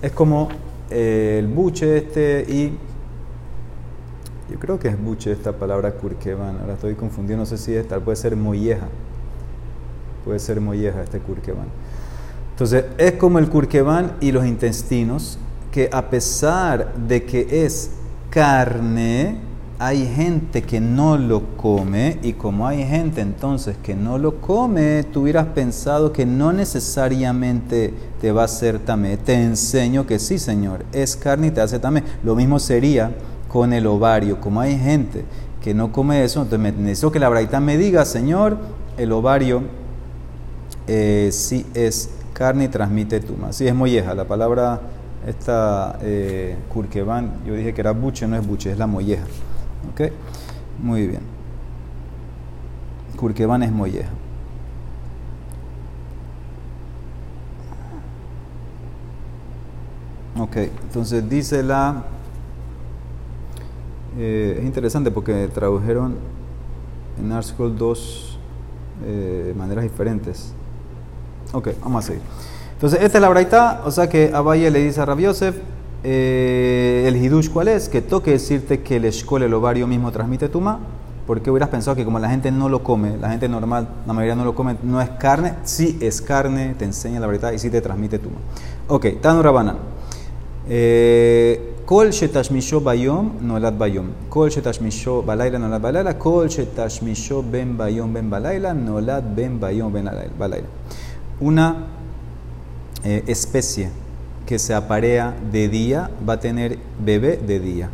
Es 0.00 0.12
como 0.12 0.48
eh, 0.90 1.36
el 1.38 1.46
buche 1.48 1.98
este 1.98 2.44
y... 2.48 2.78
Yo 4.50 4.60
creo 4.60 4.78
que 4.78 4.88
es 4.88 4.98
buche 4.98 5.32
esta 5.32 5.52
palabra 5.52 5.90
kurkevan. 5.92 6.60
Ahora 6.60 6.74
estoy 6.74 6.94
confundido, 6.94 7.36
no 7.36 7.46
sé 7.46 7.58
si 7.58 7.74
es 7.74 7.86
tal. 7.86 8.00
Puede 8.00 8.16
ser 8.16 8.36
molleja. 8.36 8.86
Puede 10.24 10.38
ser 10.38 10.60
molleja 10.60 11.02
este 11.02 11.18
kurkevan. 11.18 11.66
Entonces, 12.56 12.86
es 12.96 13.12
como 13.12 13.38
el 13.38 13.50
curquebán 13.50 14.12
y 14.18 14.32
los 14.32 14.46
intestinos, 14.46 15.36
que 15.70 15.90
a 15.92 16.08
pesar 16.08 16.94
de 16.94 17.22
que 17.26 17.66
es 17.66 17.90
carne, 18.30 19.36
hay 19.78 20.06
gente 20.06 20.62
que 20.62 20.80
no 20.80 21.18
lo 21.18 21.54
come 21.58 22.18
y 22.22 22.32
como 22.32 22.66
hay 22.66 22.82
gente 22.82 23.20
entonces 23.20 23.76
que 23.82 23.94
no 23.94 24.16
lo 24.16 24.40
come, 24.40 25.04
tú 25.04 25.20
hubieras 25.20 25.48
pensado 25.48 26.14
que 26.14 26.24
no 26.24 26.50
necesariamente 26.54 27.92
te 28.22 28.32
va 28.32 28.40
a 28.40 28.44
hacer 28.46 28.78
tamé. 28.78 29.18
Te 29.18 29.34
enseño 29.34 30.06
que 30.06 30.18
sí, 30.18 30.38
Señor, 30.38 30.86
es 30.94 31.14
carne 31.14 31.48
y 31.48 31.50
te 31.50 31.60
hace 31.60 31.78
tamé. 31.78 32.04
Lo 32.24 32.34
mismo 32.34 32.58
sería 32.58 33.10
con 33.48 33.74
el 33.74 33.86
ovario. 33.86 34.40
Como 34.40 34.62
hay 34.62 34.78
gente 34.78 35.26
que 35.60 35.74
no 35.74 35.92
come 35.92 36.24
eso, 36.24 36.40
entonces 36.40 36.74
necesito 36.74 37.12
que 37.12 37.18
la 37.18 37.28
braita 37.28 37.60
me 37.60 37.76
diga, 37.76 38.06
Señor, 38.06 38.56
el 38.96 39.12
ovario 39.12 39.60
eh, 40.86 41.28
sí 41.32 41.66
es 41.74 42.10
carne 42.36 42.64
y 42.64 42.68
transmite 42.68 43.20
tuma. 43.20 43.50
Sí, 43.52 43.66
es 43.66 43.74
molleja. 43.74 44.14
La 44.14 44.26
palabra 44.26 44.80
esta 45.26 45.98
eh, 46.02 46.56
yo 47.46 47.54
dije 47.54 47.72
que 47.72 47.80
era 47.80 47.92
buche, 47.92 48.28
no 48.28 48.36
es 48.36 48.46
buche, 48.46 48.70
es 48.70 48.78
la 48.78 48.86
molleja. 48.86 49.24
¿Ok? 49.90 50.12
Muy 50.82 51.06
bien. 51.06 51.22
Kurkeban 53.16 53.62
es 53.62 53.72
molleja. 53.72 54.10
Ok, 60.38 60.56
entonces 60.56 61.26
dice 61.30 61.62
la... 61.62 62.04
Eh, 64.18 64.56
es 64.58 64.64
interesante 64.66 65.10
porque 65.10 65.48
tradujeron 65.48 66.16
en 67.18 67.32
Article 67.32 67.70
dos 67.70 68.38
eh, 69.06 69.54
maneras 69.56 69.84
diferentes. 69.84 70.52
Ok, 71.52 71.68
vamos 71.82 72.04
a 72.04 72.06
seguir. 72.08 72.22
Entonces, 72.74 73.00
esta 73.02 73.18
es 73.18 73.22
la 73.22 73.28
braita, 73.28 73.82
o 73.84 73.90
sea 73.90 74.08
que 74.08 74.30
Abaye 74.34 74.70
le 74.70 74.84
dice 74.84 75.00
a 75.00 75.04
Rabbi 75.04 75.22
Yosef, 75.24 75.56
Eh, 76.08 77.04
el 77.08 77.16
hidush, 77.16 77.50
¿cuál 77.50 77.66
es? 77.66 77.88
Que 77.88 78.00
toque 78.00 78.30
decirte 78.30 78.80
que 78.82 78.96
el 78.96 79.06
escole, 79.06 79.46
el 79.46 79.54
ovario 79.54 79.88
mismo 79.88 80.12
transmite 80.12 80.48
tuma. 80.48 80.78
Porque 81.26 81.50
hubieras 81.50 81.68
pensado 81.68 81.96
que 81.96 82.04
como 82.04 82.20
la 82.20 82.30
gente 82.30 82.52
no 82.52 82.68
lo 82.68 82.84
come, 82.84 83.16
la 83.16 83.30
gente 83.30 83.48
normal, 83.48 83.88
la 84.06 84.12
mayoría 84.12 84.36
no 84.36 84.44
lo 84.44 84.54
come, 84.54 84.76
no 84.84 85.00
es 85.00 85.10
carne. 85.18 85.54
Sí 85.64 85.98
es 86.00 86.22
carne, 86.22 86.76
te 86.78 86.84
enseña 86.84 87.18
la 87.18 87.26
verdad 87.26 87.50
y 87.50 87.58
sí 87.58 87.70
te 87.70 87.80
transmite 87.80 88.20
tuma. 88.20 88.36
Ok, 88.86 89.20
Tanu 89.20 89.42
Rabanan. 89.42 89.78
Eh, 90.68 91.74
Kol 91.84 92.10
shetashmisho 92.10 92.80
bayom 92.80 93.38
nolad 93.42 93.72
bayom. 93.72 94.06
Kol 94.28 94.50
shetashmisho 94.50 95.24
balayla 95.24 95.58
nolad 95.58 95.80
balayla. 95.80 96.14
Kol 96.18 96.48
shetashmisho 96.48 97.42
ben 97.42 97.76
bayom 97.76 98.12
ben 98.12 98.30
balayla 98.30 98.74
nolad 98.74 99.24
ben 99.34 99.58
bayom 99.58 99.92
ben 99.92 100.08
balayla. 100.38 100.68
Una 101.38 101.84
eh, 103.04 103.22
especie 103.26 103.90
que 104.46 104.58
se 104.58 104.72
aparea 104.72 105.34
de 105.52 105.68
día 105.68 106.10
va 106.26 106.34
a 106.34 106.40
tener 106.40 106.78
bebé 107.04 107.36
de 107.36 107.60
día. 107.60 107.90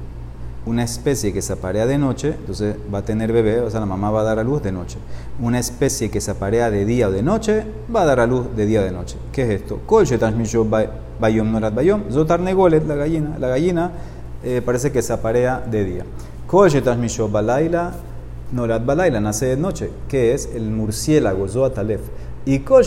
Una 0.65 0.85
especie 0.85 1.33
que 1.33 1.43
se 1.43 1.55
aparea 1.55 1.87
de 1.87 1.99
noche, 1.99 2.37
entonces 2.39 2.77
va 2.93 2.99
a 2.99 3.03
tener 3.03 3.33
bebé, 3.33 3.59
o 3.61 3.69
sea, 3.69 3.81
la 3.81 3.87
mamá 3.87 4.13
va 4.13 4.21
a 4.21 4.25
dar 4.25 4.39
a 4.39 4.45
luz 4.45 4.63
de 4.63 4.71
noche. 4.71 4.97
Una 5.41 5.59
especie 5.59 6.09
que 6.09 6.21
se 6.21 6.31
aparea 6.31 6.71
de 6.71 6.85
día 6.85 7.09
o 7.09 7.11
de 7.11 7.25
noche 7.25 7.65
va 7.93 8.03
a 8.03 8.05
dar 8.05 8.21
a 8.21 8.29
luz 8.29 8.55
de 8.55 8.65
día 8.65 8.81
o 8.81 8.85
de 8.85 8.93
noche. 8.93 9.17
¿Qué 9.33 9.43
es 9.43 9.63
esto? 9.63 9.81
Kol 9.87 10.05
shetashmisho 10.05 10.65
bayom 11.19 11.51
norat 11.51 11.75
bayom. 11.75 12.03
Zotar 12.13 12.39
negolet, 12.39 12.87
la 12.87 12.95
gallina. 12.95 13.37
La 13.41 13.49
gallina 13.49 13.91
eh, 14.45 14.63
parece 14.65 14.93
que 14.93 15.03
se 15.03 15.13
aparea 15.13 15.59
de 15.69 15.85
día. 15.85 16.05
Kol 16.47 16.71
shetashmisho 16.71 17.29
balayla 17.29 17.93
norat 18.53 18.85
balayla, 18.85 19.21
nace 19.21 19.47
de 19.47 19.57
noche. 19.57 19.91
¿Qué 20.09 20.33
es? 20.33 20.49
El 20.55 20.71
murciélago, 20.71 21.49
zoatalef. 21.49 22.03
Y 22.45 22.59
kol 22.61 22.83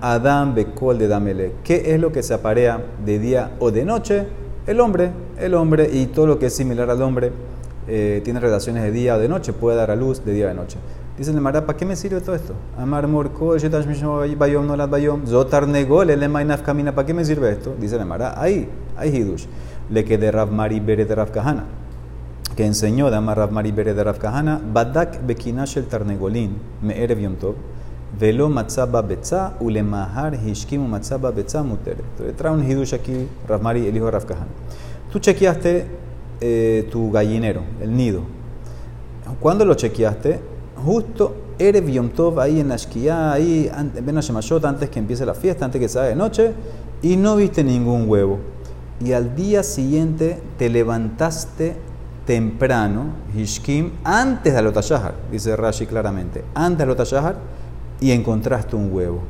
adam 0.00 0.54
bekol 0.54 0.98
de 0.98 1.08
damele. 1.08 1.52
¿Qué 1.62 1.94
es 1.94 2.00
lo 2.00 2.10
que 2.10 2.22
se 2.22 2.32
aparea 2.32 2.82
de 3.04 3.18
día 3.18 3.52
o 3.58 3.70
de 3.70 3.84
noche? 3.84 4.26
El 4.66 4.80
hombre, 4.80 5.10
el 5.38 5.54
hombre 5.54 5.90
y 5.92 6.06
todo 6.06 6.26
lo 6.26 6.38
que 6.38 6.46
es 6.46 6.54
similar 6.54 6.88
al 6.88 7.02
hombre 7.02 7.30
eh, 7.88 8.20
tiene 8.24 8.40
relaciones 8.40 8.84
de 8.84 8.90
día 8.90 9.16
o 9.16 9.18
de 9.18 9.28
noche, 9.28 9.52
puede 9.52 9.76
dar 9.76 9.90
a 9.90 9.96
luz 9.96 10.24
de 10.24 10.32
día 10.32 10.46
o 10.46 10.48
de 10.48 10.54
noche. 10.54 10.78
Dice 11.18 11.32
el 11.32 11.40
Mara, 11.42 11.66
¿para 11.66 11.76
qué 11.76 11.84
me 11.84 11.96
sirve 11.96 12.20
todo 12.22 12.34
esto? 12.34 12.54
Amar 12.78 13.06
morko, 13.06 13.56
bayom, 14.38 14.66
no 14.66 14.88
bayom, 14.88 15.26
zotar 15.26 15.68
negol, 15.68 16.08
el 16.08 16.62
camina, 16.64 16.94
¿para 16.94 17.06
qué 17.06 17.12
me 17.12 17.24
sirve 17.26 17.50
esto? 17.50 17.74
Dice 17.78 17.96
el 17.96 18.06
Mara, 18.06 18.40
ahí, 18.40 18.66
ahí 18.96 19.14
hidush. 19.14 19.44
Le 19.90 20.04
quede 20.04 20.30
Rav 20.30 20.50
Mari 20.50 20.80
Bere 20.80 21.04
de 21.04 21.14
Rav 21.14 21.30
Kahana, 21.30 21.64
que 22.56 22.64
enseñó 22.64 23.10
de 23.10 23.16
Amar 23.16 23.36
Rav 23.36 23.50
Mari 23.50 23.72
Bere 23.72 23.92
de 23.92 24.02
Rav 24.02 24.18
Kahana, 24.18 24.60
Badak 24.72 25.26
bekinash 25.26 25.76
el 25.76 25.86
tarnegolin, 25.86 26.56
me 26.80 27.02
erev 27.02 27.18
yom 27.18 27.34
tov, 27.34 27.54
velo 28.18 28.48
matzaba 28.48 29.02
betza, 29.02 29.54
ulemahar 29.60 30.34
hishkimu 30.34 30.86
matzaba 30.88 31.30
betza 31.30 31.62
muter. 31.62 31.96
Entonces 32.10 32.36
trae 32.36 32.52
un 32.52 32.68
hidush 32.68 32.94
aquí, 32.94 33.28
Rav 33.48 33.62
Mari, 33.62 33.86
el 33.86 33.96
hijo 33.96 34.06
de 34.06 34.10
Rav 34.10 34.26
Kahana. 34.26 34.48
Tú 35.12 35.18
chequeaste 35.18 35.86
eh, 36.40 36.88
tu 36.90 37.10
gallinero, 37.10 37.62
el 37.80 37.96
nido. 37.96 38.22
¿Cuándo 39.40 39.64
lo 39.64 39.74
chequeaste? 39.74 40.40
Justo 40.84 41.34
Erev 41.58 41.88
Yom 41.88 42.08
Tov, 42.08 42.40
ahí 42.40 42.58
en 42.58 42.68
la 42.68 42.76
Shkia, 42.76 43.32
ahí 43.32 43.70
ven 44.02 44.18
a 44.18 44.20
antes 44.68 44.88
que 44.88 44.98
empiece 44.98 45.26
la 45.26 45.34
fiesta, 45.34 45.64
antes 45.64 45.80
que 45.80 45.88
sea 45.88 46.02
de 46.02 46.16
noche, 46.16 46.52
y 47.02 47.16
no 47.16 47.36
viste 47.36 47.62
ningún 47.62 48.08
huevo. 48.08 48.38
Y 48.98 49.12
al 49.12 49.34
día 49.36 49.62
siguiente 49.62 50.40
te 50.58 50.68
levantaste 50.68 51.76
temprano, 52.26 53.06
Hishkim, 53.34 53.92
antes 54.04 54.52
de 54.52 54.58
Alotashahar, 54.58 55.14
dice 55.30 55.56
Rashi 55.56 55.86
claramente, 55.86 56.44
antes 56.54 56.78
de 56.78 56.84
Alotashahar, 56.84 57.36
y 58.00 58.12
encontraste 58.12 58.76
un 58.76 58.92
huevo. 58.92 59.20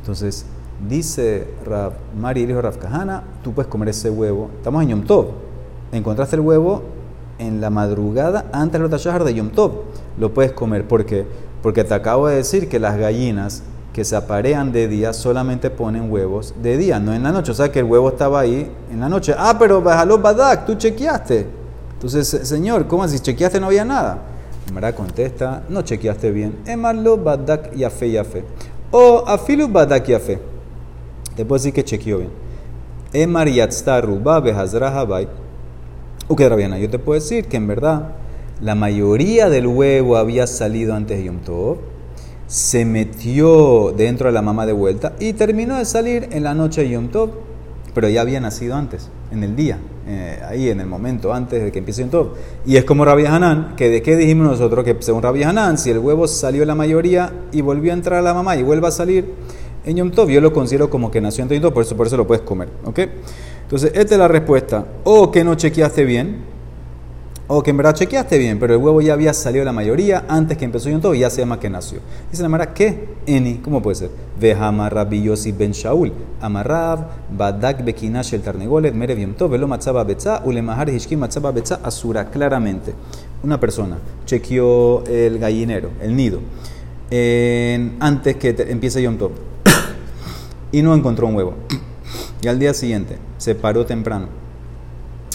Entonces, 0.00 0.46
dice 0.88 1.48
Rav 1.64 1.92
Mari, 2.18 2.42
hijo 2.42 2.54
de 2.54 2.62
Rav 2.62 2.78
Kahana, 2.78 3.22
tú 3.42 3.52
puedes 3.52 3.70
comer 3.70 3.90
ese 3.90 4.10
huevo. 4.10 4.50
Estamos 4.58 4.82
en 4.82 4.88
Yom 4.90 5.02
Tov 5.02 5.50
encontraste 5.92 6.36
el 6.36 6.42
huevo 6.42 6.82
en 7.38 7.60
la 7.60 7.70
madrugada 7.70 8.46
antes 8.52 8.80
del 8.80 8.90
Shahar 8.90 9.24
de 9.24 9.34
Yom 9.34 9.50
Tov. 9.50 9.72
Lo 10.18 10.32
puedes 10.32 10.52
comer. 10.52 10.86
¿Por 10.86 11.04
qué? 11.04 11.26
Porque 11.62 11.84
te 11.84 11.94
acabo 11.94 12.28
de 12.28 12.36
decir 12.36 12.68
que 12.68 12.78
las 12.78 12.96
gallinas 12.96 13.62
que 13.92 14.04
se 14.04 14.14
aparean 14.14 14.72
de 14.72 14.86
día 14.86 15.12
solamente 15.12 15.68
ponen 15.68 16.10
huevos 16.10 16.54
de 16.62 16.76
día, 16.76 17.00
no 17.00 17.12
en 17.12 17.22
la 17.22 17.32
noche. 17.32 17.50
O 17.52 17.54
sea 17.54 17.72
que 17.72 17.80
el 17.80 17.86
huevo 17.86 18.08
estaba 18.10 18.40
ahí 18.40 18.70
en 18.90 19.00
la 19.00 19.08
noche. 19.08 19.34
Ah, 19.36 19.56
pero 19.58 19.82
bajalo 19.82 20.18
badak, 20.18 20.66
tú 20.66 20.74
chequeaste. 20.74 21.46
Entonces, 21.94 22.28
señor, 22.28 22.86
¿cómo 22.86 23.02
así? 23.02 23.18
¿Chequeaste 23.18 23.60
no 23.60 23.66
había 23.66 23.84
nada? 23.84 24.18
Mara 24.72 24.94
contesta, 24.94 25.64
no 25.68 25.82
chequeaste 25.82 26.30
bien. 26.30 26.58
Emarlo 26.66 27.16
badak 27.16 27.74
yafe 27.74 28.10
yafe. 28.10 28.44
O 28.92 29.24
afilu 29.26 29.68
badak 29.68 30.06
yafe. 30.06 30.38
Te 31.36 31.44
puedo 31.44 31.58
decir 31.58 31.72
que 31.72 31.84
chequeó 31.84 32.18
bien. 32.18 32.30
Emar 33.12 33.48
yatztaru 33.48 34.20
ba 34.20 34.40
behazra 34.40 35.04
o 36.28 36.36
quedará 36.36 36.56
bien. 36.56 36.74
Yo 36.76 36.88
te 36.88 36.98
puedo 36.98 37.18
decir 37.18 37.46
que 37.46 37.56
en 37.56 37.66
verdad 37.66 38.12
la 38.60 38.74
mayoría 38.74 39.48
del 39.48 39.66
huevo 39.66 40.16
había 40.16 40.46
salido 40.46 40.94
antes 40.94 41.18
de 41.18 41.24
Yom 41.24 41.38
Tov, 41.38 41.78
se 42.46 42.84
metió 42.84 43.92
dentro 43.96 44.28
de 44.28 44.32
la 44.32 44.42
mamá 44.42 44.66
de 44.66 44.72
vuelta 44.72 45.14
y 45.18 45.32
terminó 45.32 45.76
de 45.76 45.84
salir 45.84 46.28
en 46.30 46.44
la 46.44 46.54
noche 46.54 46.82
de 46.82 46.90
Yom 46.90 47.08
Tov, 47.08 47.30
pero 47.94 48.08
ya 48.08 48.20
había 48.20 48.38
nacido 48.40 48.76
antes, 48.76 49.08
en 49.32 49.42
el 49.44 49.56
día, 49.56 49.78
eh, 50.06 50.40
ahí 50.48 50.70
en 50.70 50.80
el 50.80 50.86
momento, 50.86 51.32
antes 51.32 51.62
de 51.62 51.70
que 51.70 51.78
empiece 51.78 52.02
Yom 52.02 52.10
Tov. 52.10 52.28
Y 52.64 52.76
es 52.76 52.84
como 52.84 53.04
Rabbi 53.04 53.26
Hanan, 53.26 53.74
que 53.76 53.88
de 53.88 54.02
qué 54.02 54.16
dijimos 54.16 54.46
nosotros, 54.46 54.84
que 54.84 54.96
según 55.00 55.22
Rabbi 55.22 55.42
Hanan, 55.42 55.78
si 55.78 55.90
el 55.90 55.98
huevo 55.98 56.26
salió 56.26 56.64
la 56.64 56.74
mayoría 56.74 57.32
y 57.52 57.60
volvió 57.60 57.92
a 57.92 57.94
entrar 57.94 58.18
a 58.18 58.22
la 58.22 58.34
mamá 58.34 58.56
y 58.56 58.62
vuelve 58.62 58.88
a 58.88 58.90
salir 58.90 59.34
en 59.84 59.96
Yom 59.96 60.10
Tov, 60.10 60.28
yo 60.28 60.40
lo 60.40 60.52
considero 60.52 60.90
como 60.90 61.10
que 61.10 61.20
nació 61.20 61.44
en 61.44 61.50
Yom 61.50 61.62
Tov, 61.62 61.72
por 61.72 61.82
eso, 61.82 61.96
por 61.96 62.06
eso 62.06 62.16
lo 62.16 62.26
puedes 62.26 62.42
comer, 62.42 62.68
¿ok? 62.84 62.98
Entonces, 63.62 63.92
esta 63.94 64.14
es 64.14 64.18
la 64.18 64.28
respuesta. 64.28 64.84
O 65.04 65.30
que 65.30 65.44
no 65.44 65.54
chequeaste 65.54 66.04
bien, 66.04 66.38
o 67.52 67.64
que 67.64 67.70
en 67.70 67.76
verdad 67.78 67.94
chequeaste 67.94 68.38
bien, 68.38 68.60
pero 68.60 68.74
el 68.74 68.80
huevo 68.80 69.00
ya 69.00 69.12
había 69.12 69.34
salido 69.34 69.64
la 69.64 69.72
mayoría 69.72 70.24
antes 70.28 70.56
que 70.56 70.64
empezó 70.64 70.88
Yom 70.88 71.00
Tov 71.00 71.16
y 71.16 71.18
ya 71.18 71.30
se 71.30 71.40
llama 71.40 71.58
que 71.58 71.68
nació. 71.68 71.98
Dice 72.30 72.44
la 72.44 72.48
Mara, 72.48 72.72
¿qué? 72.72 73.08
Eni, 73.26 73.54
¿cómo 73.56 73.82
puede 73.82 73.96
ser? 73.96 74.10
Veja 74.38 74.70
Rabbi 74.70 75.28
ben 75.58 75.72
Shaul, 75.72 76.12
amarrab, 76.40 77.08
badak 77.36 77.84
bekinash 77.84 78.34
el 78.34 78.42
tarnegolet, 78.42 78.94
mere 78.94 79.20
Yom 79.20 79.34
Tov, 79.34 79.50
velo 79.50 79.66
matzaba 79.66 80.04
betza, 80.04 80.42
ulemahar 80.44 80.90
hishkim 80.90 81.18
matzaba 81.18 81.50
betza, 81.50 81.80
asura, 81.82 82.30
claramente. 82.30 82.94
Una 83.42 83.58
persona 83.58 83.98
chequeó 84.26 85.02
el 85.06 85.40
gallinero, 85.40 85.90
el 86.00 86.14
nido, 86.14 86.38
antes 87.98 88.36
que 88.36 88.54
empiece 88.68 89.02
Yom 89.02 89.16
Tov 89.16 89.32
y 90.70 90.82
no 90.82 90.94
encontró 90.94 91.26
un 91.26 91.34
huevo. 91.34 91.54
Y 92.42 92.48
al 92.48 92.58
día 92.58 92.72
siguiente 92.72 93.18
se 93.36 93.54
paró 93.54 93.84
temprano 93.84 94.28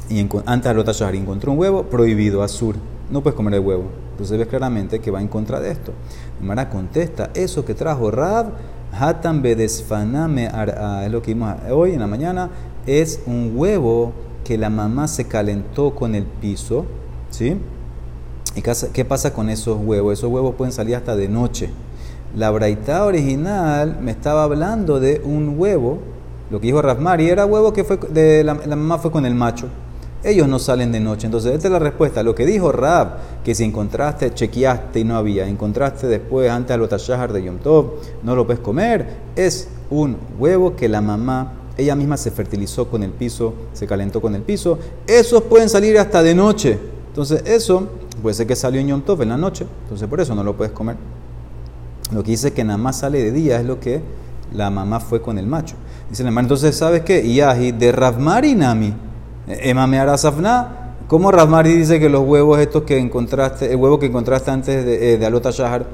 y 0.10 0.20
antes 0.46 0.70
de 0.70 0.74
Lotashahar 0.74 1.16
encontró 1.16 1.52
un 1.52 1.60
huevo 1.60 1.84
prohibido, 1.84 2.44
azur. 2.44 2.76
No 3.10 3.22
puedes 3.22 3.36
comer 3.36 3.56
el 3.56 3.60
huevo. 3.60 3.86
Entonces 4.12 4.38
ves 4.38 4.48
claramente 4.48 5.00
que 5.00 5.12
va 5.12 5.22
en 5.22 5.28
contra 5.28 5.60
de 5.60 5.72
esto. 5.72 5.92
Mara 6.42 6.70
contesta, 6.70 7.32
eso 7.34 7.66
que 7.66 7.74
trajo 7.74 8.12
Rab, 8.12 8.48
Hatan 8.94 9.42
Bedesfaname 9.42 10.50
es 11.06 11.12
lo 11.12 11.22
que 11.22 11.34
vimos 11.34 11.56
hoy 11.70 11.94
en 11.94 12.00
la 12.00 12.08
mañana, 12.08 12.50
es 12.86 13.22
un 13.26 13.54
huevo 13.56 14.14
que 14.44 14.58
la 14.58 14.70
mamá 14.70 15.08
se 15.08 15.26
calentó 15.26 15.96
con 15.96 16.16
el 16.16 16.24
piso, 16.24 16.86
¿sí? 17.30 17.58
¿Y 18.56 18.62
qué 18.62 19.04
pasa 19.04 19.34
con 19.34 19.50
esos 19.50 19.78
huevos? 19.84 20.14
Esos 20.14 20.32
huevos 20.32 20.56
pueden 20.56 20.72
salir 20.72 20.96
hasta 20.96 21.16
de 21.16 21.28
noche. 21.28 21.70
La 22.36 22.52
braita 22.52 23.06
original 23.06 23.98
me 24.02 24.12
estaba 24.12 24.44
hablando 24.44 25.00
de 25.00 25.22
un 25.26 25.56
huevo 25.58 26.00
lo 26.50 26.60
que 26.60 26.68
dijo 26.68 26.82
Rafmari 26.82 27.28
era 27.28 27.46
huevo 27.46 27.74
que 27.74 27.84
fue 27.84 27.98
de 27.98 28.44
la, 28.44 28.54
mamá 28.54 29.00
fue 29.00 29.12
con 29.12 29.26
el 29.26 29.34
macho. 29.34 29.68
Ellos 30.26 30.48
no 30.48 30.58
salen 30.58 30.92
de 30.92 31.00
noche. 31.00 31.28
Entonces, 31.28 31.54
esta 31.54 31.68
es 31.68 31.72
la 31.72 31.78
respuesta. 31.78 32.24
Lo 32.24 32.34
que 32.34 32.48
dijo 32.48 32.72
Rab, 32.72 33.18
que 33.44 33.54
si 33.54 33.64
encontraste, 33.64 34.34
chequeaste 34.34 35.02
y 35.02 35.04
no 35.04 35.18
había, 35.18 35.48
encontraste 35.48 36.08
después, 36.08 36.50
antes 36.50 36.72
al 36.72 36.82
Otashahar 36.82 37.32
de 37.32 37.44
Yom 37.44 37.60
Tov, 37.60 38.00
no 38.24 38.36
lo 38.36 38.48
puedes 38.48 38.60
comer, 38.60 39.08
es 39.36 39.68
un 39.92 40.18
huevo 40.40 40.76
que 40.76 40.90
la 40.90 41.00
mamá, 41.00 41.54
ella 41.78 41.96
misma 41.96 42.18
se 42.18 42.32
fertilizó 42.32 42.90
con 42.90 43.04
el 43.04 43.12
piso, 43.12 43.54
se 43.74 43.86
calentó 43.86 44.20
con 44.20 44.34
el 44.34 44.42
piso. 44.42 44.80
Esos 45.06 45.44
pueden 45.44 45.70
salir 45.70 46.00
hasta 46.00 46.24
de 46.24 46.34
noche. 46.34 46.80
Entonces, 47.10 47.44
eso 47.46 47.88
puede 48.24 48.34
ser 48.34 48.48
que 48.48 48.56
salió 48.56 48.82
en 48.82 48.88
Yom 48.88 49.02
Tov 49.02 49.22
en 49.22 49.30
la 49.30 49.38
noche. 49.38 49.68
Entonces, 49.84 50.08
por 50.08 50.20
eso 50.20 50.34
no 50.34 50.44
lo 50.44 50.58
puedes 50.58 50.74
comer. 50.74 50.96
Lo 52.12 52.24
que 52.24 52.32
dice 52.32 52.52
que 52.52 52.64
nada 52.64 52.78
más 52.78 52.98
sale 52.98 53.22
de 53.22 53.32
día 53.32 53.60
es 53.60 53.66
lo 53.66 53.80
que 53.80 54.02
la 54.54 54.72
mamá 54.72 55.00
fue 55.00 55.22
con 55.22 55.38
el 55.38 55.46
macho. 55.46 55.76
Dice 56.10 56.24
el 56.24 56.28
hermano, 56.28 56.46
entonces, 56.46 56.76
¿sabes 56.76 57.02
qué? 57.02 57.32
Yahi 57.32 57.74
de 57.74 57.92
Ravmari 57.92 58.56
Nami. 59.48 59.60
Emame 59.62 60.00
Arasafna. 60.00 60.86
¿Cómo 61.08 61.32
Ravmari 61.32 61.74
dice 61.74 62.00
que 62.00 62.10
los 62.10 62.22
huevos 62.22 62.60
estos 62.60 62.84
que 62.84 62.98
encontraste, 62.98 63.72
el 63.72 63.76
huevo 63.76 64.00
que 64.00 64.08
encontraste 64.08 64.50
antes 64.50 64.86
de, 64.86 65.14
eh, 65.14 65.26
Alota 65.26 65.52
Shahar 65.52 65.86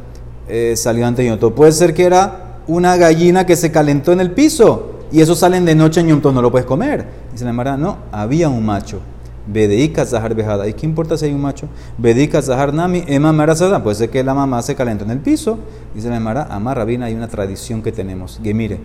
eh, 0.48 0.76
salió 0.78 1.06
antes 1.06 1.26
de 1.26 1.38
Yom 1.38 1.52
Puede 1.54 1.74
ser 1.74 1.94
que 1.94 2.06
era 2.06 2.60
una 2.68 2.96
gallina 2.96 3.46
que 3.46 3.58
se 3.58 3.72
calentó 3.72 4.14
en 4.14 4.22
el 4.22 4.32
piso 4.32 5.02
y 5.12 5.20
eso 5.20 5.36
salen 5.36 5.66
de 5.66 5.76
noche 5.76 6.00
en 6.00 6.08
Yom 6.08 6.34
no 6.34 6.42
lo 6.42 6.50
puedes 6.50 6.66
comer. 6.66 7.06
Dice 7.34 7.44
la 7.44 7.50
hermana, 7.50 7.76
no, 7.76 7.98
había 8.14 8.48
un 8.48 8.66
macho. 8.66 9.02
Bedeika 9.48 10.06
Zahar 10.06 10.36
Bejada. 10.36 10.68
¿Y 10.68 10.74
qué 10.74 10.86
importa 10.86 11.18
si 11.18 11.26
hay 11.26 11.34
un 11.34 11.42
macho? 11.42 11.68
Bedeika 11.98 12.42
Zahar 12.42 12.74
Nami, 12.74 13.04
Emma 13.08 13.34
Marasada. 13.34 13.84
Puede 13.84 13.96
ser 13.96 14.10
que 14.10 14.24
la 14.24 14.34
mamá 14.34 14.62
se 14.62 14.76
calentó 14.76 15.04
en 15.04 15.12
el 15.12 15.20
piso. 15.20 15.60
Dice 15.94 16.10
la 16.10 16.18
Emara, 16.18 16.44
Amar 16.44 16.78
Rabina, 16.78 17.08
hay 17.08 17.16
una 17.16 17.28
tradición 17.28 17.82
que 17.82 17.92
tenemos. 17.92 18.40
Que 18.42 18.54
mire, 18.54 18.80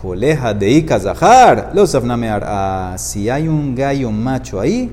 coleja 0.00 0.54
de 0.54 0.70
Ika 0.70 1.00
Zahar, 1.00 1.70
los 1.74 1.94
ah, 1.94 2.94
si 2.96 3.28
hay 3.28 3.48
un 3.48 3.74
gallo 3.74 4.12
macho 4.12 4.60
ahí, 4.60 4.90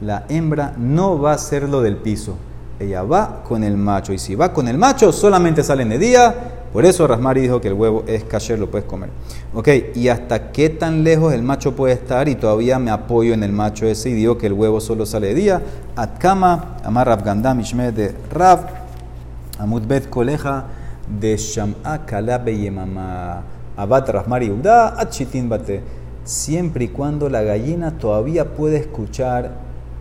la 0.00 0.24
hembra 0.28 0.74
no 0.76 1.18
va 1.18 1.32
a 1.32 1.38
ser 1.38 1.68
lo 1.68 1.80
del 1.80 1.96
piso. 1.96 2.36
Ella 2.78 3.02
va 3.02 3.42
con 3.44 3.62
el 3.62 3.76
macho. 3.76 4.12
Y 4.12 4.18
si 4.18 4.34
va 4.34 4.52
con 4.52 4.66
el 4.66 4.76
macho, 4.76 5.12
solamente 5.12 5.62
salen 5.62 5.88
de 5.88 5.98
día. 5.98 6.34
Por 6.72 6.84
eso 6.84 7.06
Rasmari 7.06 7.42
dijo 7.42 7.60
que 7.60 7.68
el 7.68 7.74
huevo 7.74 8.02
es 8.06 8.24
kasher, 8.24 8.58
lo 8.58 8.70
puedes 8.70 8.86
comer. 8.86 9.10
Ok, 9.54 9.68
¿y 9.94 10.08
hasta 10.08 10.50
qué 10.52 10.68
tan 10.70 11.04
lejos 11.04 11.32
el 11.32 11.42
macho 11.42 11.76
puede 11.76 11.94
estar? 11.94 12.28
Y 12.28 12.34
todavía 12.34 12.78
me 12.78 12.90
apoyo 12.90 13.34
en 13.34 13.42
el 13.44 13.52
macho 13.52 13.86
ese 13.86 14.10
y 14.10 14.14
digo 14.14 14.36
que 14.36 14.48
el 14.48 14.54
huevo 14.54 14.80
solo 14.80 15.06
sale 15.06 15.28
de 15.28 15.34
día. 15.34 15.62
Atkama, 15.96 16.76
Amar 16.82 17.06
Rav 17.06 17.22
Gandam, 17.22 17.60
Ishmed 17.60 17.92
de 17.92 18.14
Rav, 18.30 18.66
Amudbet 19.58 20.08
Coleja 20.08 20.64
de 21.20 21.36
Sham'a 21.36 22.04
Kalabe 22.04 22.58
Yemama. 22.58 23.42
Abat 23.76 24.08
Rasmari 24.08 24.50
Uda, 24.50 25.00
Achitin 25.00 25.48
Bate. 25.48 25.80
Siempre 26.24 26.84
y 26.84 26.88
cuando 26.88 27.28
la 27.28 27.42
gallina 27.42 27.98
todavía 27.98 28.54
puede 28.54 28.76
escuchar 28.76 29.52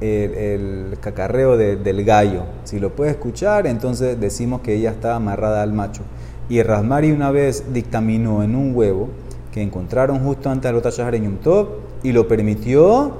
el, 0.01 0.97
cacarreo 0.99 1.57
del 1.57 2.03
gallo. 2.03 2.43
Si 2.63 2.79
lo 2.79 2.95
puede 2.95 3.11
escuchar, 3.11 3.67
entonces 3.67 4.19
decimos 4.19 4.61
que 4.61 4.75
ella 4.75 4.91
está 4.91 5.15
amarrada 5.15 5.61
al 5.61 5.73
macho. 5.73 6.01
Y 6.49 6.61
Rasmari 6.63 7.11
una 7.11 7.31
vez 7.31 7.73
dictaminó 7.73 8.43
en 8.43 8.55
un 8.55 8.75
huevo 8.75 9.09
que 9.51 9.61
encontraron 9.61 10.19
justo 10.19 10.49
antes 10.49 10.71
de 10.71 10.91
Shahar 10.91 11.15
en 11.15 11.37
Top 11.37 11.69
y 12.03 12.11
lo 12.11 12.27
permitió 12.27 13.13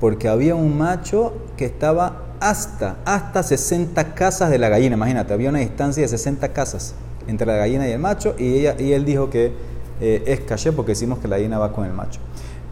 porque 0.00 0.28
había 0.28 0.54
un 0.54 0.76
macho 0.76 1.32
que 1.56 1.64
estaba 1.64 2.22
hasta, 2.40 2.96
hasta 3.04 3.42
60 3.42 4.14
casas 4.14 4.50
de 4.50 4.58
la 4.58 4.68
gallina. 4.68 4.96
Imagínate, 4.96 5.32
había 5.32 5.50
una 5.50 5.60
distancia 5.60 6.02
de 6.02 6.08
60 6.08 6.52
casas 6.52 6.94
entre 7.26 7.46
la 7.46 7.56
gallina 7.56 7.88
y 7.88 7.92
el 7.92 7.98
macho 7.98 8.34
y, 8.38 8.58
ella, 8.58 8.76
y 8.78 8.92
él 8.92 9.04
dijo 9.04 9.30
que 9.30 9.52
eh, 10.00 10.22
es 10.26 10.40
caché 10.40 10.72
porque 10.72 10.92
decimos 10.92 11.18
que 11.18 11.28
la 11.28 11.36
gallina 11.36 11.58
va 11.58 11.72
con 11.72 11.84
el 11.84 11.92
macho. 11.92 12.20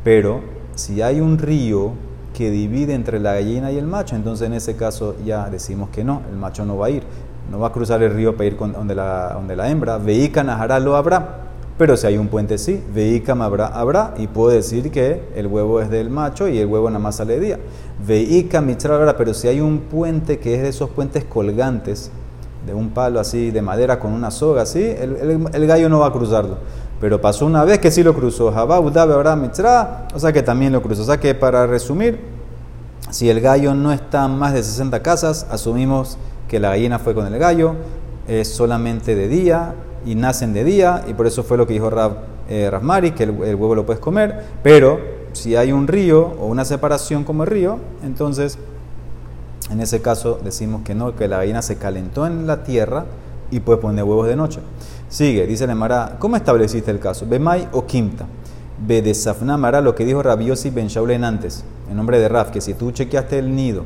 Pero 0.05 0.41
si 0.75 1.02
hay 1.02 1.21
un 1.21 1.38
río 1.38 1.93
que 2.35 2.50
divide 2.50 2.95
entre 2.95 3.21
la 3.21 3.35
gallina 3.35 3.71
y 3.71 3.79
el 3.79 3.87
macho, 3.87 4.17
entonces 4.17 4.47
en 4.47 4.55
ese 4.55 4.76
caso 4.76 5.17
ya 5.25 5.49
decimos 5.50 5.91
que 5.91 6.02
no, 6.02 6.23
el 6.31 6.37
macho 6.37 6.64
no 6.64 6.79
va 6.79 6.87
a 6.87 6.91
ir, 6.91 7.02
no 7.50 7.59
va 7.59 7.69
a 7.69 7.73
cruzar 7.73 8.02
el 8.02 8.12
río 8.12 8.37
para 8.37 8.47
ir 8.47 8.57
con, 8.57 8.73
donde, 8.73 8.95
la, 8.95 9.31
donde 9.35 9.55
la 9.55 9.71
hembra, 9.71 9.99
veica 9.99 10.43
najará 10.43 10.81
lo 10.81 10.97
habrá, 10.97 11.41
pero 11.79 11.97
si 11.97 12.07
hay 12.07 12.17
un 12.17 12.29
puente 12.29 12.59
sí, 12.59 12.83
veica 12.95 13.33
habrá, 13.33 13.67
habrá, 13.67 14.14
y 14.17 14.26
puedo 14.26 14.50
decir 14.50 14.91
que 14.91 15.23
el 15.37 15.47
huevo 15.47 15.81
es 15.81 15.91
del 15.91 16.11
macho 16.11 16.49
y 16.49 16.59
el 16.59 16.67
huevo 16.67 16.88
nada 16.88 17.00
más 17.00 17.17
sale 17.17 17.38
día. 17.38 17.59
Veica 18.07 18.61
mitra 18.61 18.95
habrá, 18.95 19.17
pero 19.17 19.35
si 19.35 19.49
hay 19.49 19.61
un 19.61 19.81
puente 19.81 20.38
que 20.38 20.55
es 20.55 20.62
de 20.62 20.69
esos 20.69 20.91
puentes 20.91 21.25
colgantes, 21.25 22.11
de 22.67 22.75
un 22.75 22.91
palo 22.91 23.19
así, 23.19 23.50
de 23.50 23.61
madera 23.61 23.99
con 23.99 24.12
una 24.12 24.31
soga 24.31 24.62
así, 24.62 24.81
el 24.83 25.67
gallo 25.67 25.88
no 25.88 25.99
va 25.99 26.07
a 26.07 26.12
cruzarlo. 26.12 26.59
Pero 27.02 27.21
pasó 27.21 27.47
una 27.47 27.64
vez 27.64 27.80
que 27.80 27.90
sí 27.90 28.04
lo 28.04 28.14
cruzó. 28.14 28.47
O 28.47 30.18
sea 30.18 30.32
que 30.32 30.42
también 30.44 30.73
lo 30.73 30.80
cruzó. 30.80 31.02
O 31.02 31.04
sea 31.04 31.18
que 31.18 31.35
para 31.35 31.66
resumir, 31.66 32.21
si 33.11 33.28
el 33.28 33.40
gallo 33.40 33.75
no 33.75 33.92
está 33.92 34.28
más 34.28 34.54
de 34.54 34.62
60 34.62 35.02
casas, 35.02 35.49
asumimos 35.50 36.16
que 36.47 36.61
la 36.61 36.68
gallina 36.68 37.00
fue 37.00 37.12
con 37.12 37.26
el 37.26 37.37
gallo, 37.40 37.75
es 38.28 38.47
solamente 38.54 39.16
de 39.16 39.26
día 39.26 39.75
y 40.06 40.14
nacen 40.14 40.52
de 40.52 40.62
día, 40.62 41.02
y 41.09 41.14
por 41.14 41.26
eso 41.26 41.42
fue 41.42 41.56
lo 41.56 41.66
que 41.66 41.73
dijo 41.73 41.90
Rab, 41.90 42.18
eh, 42.49 42.71
que 43.16 43.25
el, 43.25 43.30
huevo 43.32 43.75
lo 43.75 43.85
puedes 43.85 44.00
comer, 44.00 44.44
pero 44.62 45.00
si 45.32 45.56
hay 45.56 45.73
un 45.73 45.88
río 45.88 46.35
o 46.38 46.47
una 46.47 46.64
separación 46.64 47.25
como 47.25 47.42
el 47.42 47.50
río, 47.50 47.78
entonces 48.04 48.59
en 49.73 49.80
ese 49.80 50.00
caso 50.00 50.38
decimos 50.44 50.82
que 50.82 50.94
no, 50.94 51.16
que 51.16 51.26
la 51.26 51.38
gallina 51.38 51.62
se 51.62 51.78
calentó 51.78 52.28
en 52.28 52.47
la 52.47 52.62
tierra 52.62 53.06
y 53.52 53.61
puede 53.61 53.78
poner 53.78 54.02
huevos 54.02 54.26
de 54.26 54.35
noche. 54.35 54.61
Sigue, 55.09 55.47
dice 55.47 55.66
la 55.66 55.75
Mara, 55.75 56.16
¿cómo 56.18 56.37
estableciste 56.37 56.90
el 56.90 56.99
caso? 56.99 57.26
Bemay 57.28 57.68
o 57.73 57.87
Kimta. 57.87 58.26
Be 58.85 59.02
de 59.02 59.14
Safna 59.14 59.56
Mara, 59.56 59.80
lo 59.80 59.94
que 59.94 60.04
dijo 60.04 60.23
Rabiosi 60.23 60.71
Ben 60.71 60.88
Shaulen 60.88 61.23
antes, 61.23 61.62
en 61.88 61.97
nombre 61.97 62.18
de 62.18 62.28
Raf, 62.28 62.50
que 62.50 62.61
si 62.61 62.75
tú 62.75 62.90
chequeaste 62.90 63.38
el 63.38 63.54
nido 63.54 63.85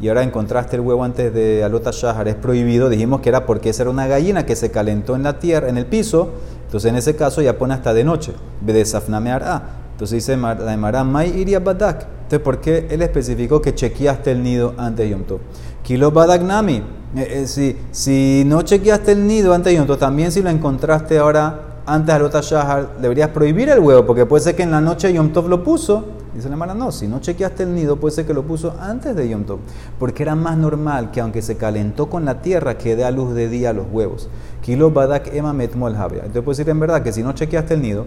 y 0.00 0.08
ahora 0.08 0.22
encontraste 0.22 0.76
el 0.76 0.82
huevo 0.82 1.02
antes 1.02 1.34
de 1.34 1.64
Alota 1.64 1.90
Shahar, 1.92 2.28
es 2.28 2.36
prohibido. 2.36 2.88
Dijimos 2.88 3.20
que 3.20 3.28
era 3.28 3.44
porque 3.44 3.70
esa 3.70 3.82
era 3.82 3.90
una 3.90 4.06
gallina 4.06 4.46
que 4.46 4.54
se 4.54 4.70
calentó 4.70 5.16
en 5.16 5.24
la 5.24 5.40
tierra, 5.40 5.68
en 5.68 5.76
el 5.76 5.86
piso. 5.86 6.30
Entonces 6.66 6.88
en 6.88 6.96
ese 6.96 7.16
caso 7.16 7.42
ya 7.42 7.58
pone 7.58 7.74
hasta 7.74 7.92
de 7.92 8.04
noche. 8.04 8.32
Be 8.60 8.72
de 8.72 8.84
Safna 8.84 9.18
Entonces 9.18 10.10
dice 10.10 10.36
la 10.36 10.76
Mara, 10.76 11.02
May 11.02 11.36
iria 11.36 11.58
Badak. 11.58 12.06
Entonces, 12.28 12.44
¿por 12.44 12.60
qué 12.60 12.86
él 12.90 13.02
especificó 13.02 13.62
que 13.62 13.74
chequeaste 13.74 14.30
el 14.30 14.42
nido 14.42 14.74
antes 14.76 15.06
de 15.06 15.10
Yom 15.10 15.24
Tov? 15.24 15.40
Kilo 15.82 16.10
Badak 16.10 16.42
Nami. 16.42 16.82
Eh, 17.16 17.46
eh, 17.48 17.76
si, 17.90 18.44
no 18.44 18.62
chequeaste 18.62 19.12
el 19.12 19.26
nido 19.26 19.54
antes 19.54 19.72
de 19.72 19.78
Yom 19.78 19.98
también 19.98 20.30
si 20.30 20.42
lo 20.42 20.50
encontraste 20.50 21.16
ahora 21.16 21.68
antes 21.86 22.08
de 22.08 22.12
Alota 22.12 22.42
Shahar, 22.42 22.98
deberías 23.00 23.30
prohibir 23.30 23.70
el 23.70 23.78
huevo, 23.78 24.04
porque 24.04 24.26
puede 24.26 24.44
ser 24.44 24.54
que 24.54 24.62
en 24.62 24.70
la 24.70 24.82
noche 24.82 25.10
Yom 25.10 25.32
Tov 25.32 25.48
lo 25.48 25.64
puso. 25.64 26.04
Dice 26.34 26.48
la 26.48 26.54
hermana, 26.54 26.74
no, 26.74 26.92
si 26.92 27.08
no 27.08 27.18
chequeaste 27.18 27.62
el 27.62 27.74
nido, 27.74 27.96
puede 27.96 28.14
ser 28.14 28.26
que 28.26 28.34
lo 28.34 28.42
puso 28.42 28.74
antes 28.78 29.16
de 29.16 29.26
Yom 29.26 29.44
Tov, 29.44 29.60
porque 29.98 30.22
era 30.22 30.34
más 30.34 30.58
normal 30.58 31.10
que 31.10 31.22
aunque 31.22 31.40
se 31.40 31.56
calentó 31.56 32.10
con 32.10 32.26
la 32.26 32.42
tierra, 32.42 32.76
que 32.76 32.94
dé 32.94 33.04
a 33.04 33.10
luz 33.10 33.34
de 33.34 33.48
día 33.48 33.72
los 33.72 33.86
huevos. 33.90 34.28
Kilo 34.60 34.90
badak 34.90 35.32
ema 35.32 35.54
metmol. 35.54 35.94
Entonces 35.94 36.42
puede 36.42 36.58
decir 36.58 36.68
en 36.68 36.78
verdad 36.78 37.02
que 37.02 37.12
si 37.12 37.22
no 37.22 37.32
chequeaste 37.32 37.72
el 37.72 37.80
nido, 37.80 38.04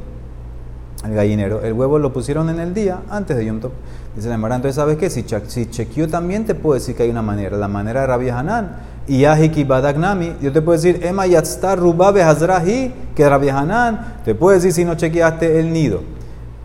el 1.05 1.13
gallinero, 1.15 1.61
el 1.61 1.73
huevo 1.73 1.97
lo 1.97 2.13
pusieron 2.13 2.49
en 2.49 2.59
el 2.59 2.73
día 2.73 2.99
antes 3.09 3.35
de 3.37 3.45
Yom 3.45 3.59
Tov. 3.59 3.71
Dice 4.15 4.27
la 4.27 4.35
hermana, 4.35 4.55
entonces 4.55 4.75
sabes 4.75 4.97
qué, 4.97 5.09
si, 5.09 5.25
si 5.47 5.69
chequeó 5.69 6.07
también 6.07 6.45
te 6.45 6.53
puedo 6.53 6.75
decir 6.75 6.95
que 6.95 7.03
hay 7.03 7.09
una 7.09 7.21
manera, 7.21 7.57
la 7.57 7.67
manera 7.67 8.01
de 8.01 8.07
Rabbi 8.07 8.29
Hanan 8.29 8.75
y 9.07 9.21
Yahiki 9.21 9.63
Badagnami, 9.63 10.35
yo 10.41 10.51
te 10.51 10.61
puedo 10.61 10.77
decir, 10.77 10.99
Emma 11.03 11.25
Yatstar 11.25 11.79
Rubabe 11.79 12.21
Hazrahi, 12.21 12.93
que 13.15 13.27
Rabbi 13.27 13.49
Hanan, 13.49 14.17
te 14.23 14.35
puedo 14.35 14.53
decir 14.53 14.73
si 14.73 14.85
no 14.85 14.95
chequeaste 14.95 15.59
el 15.59 15.73
nido. 15.73 16.01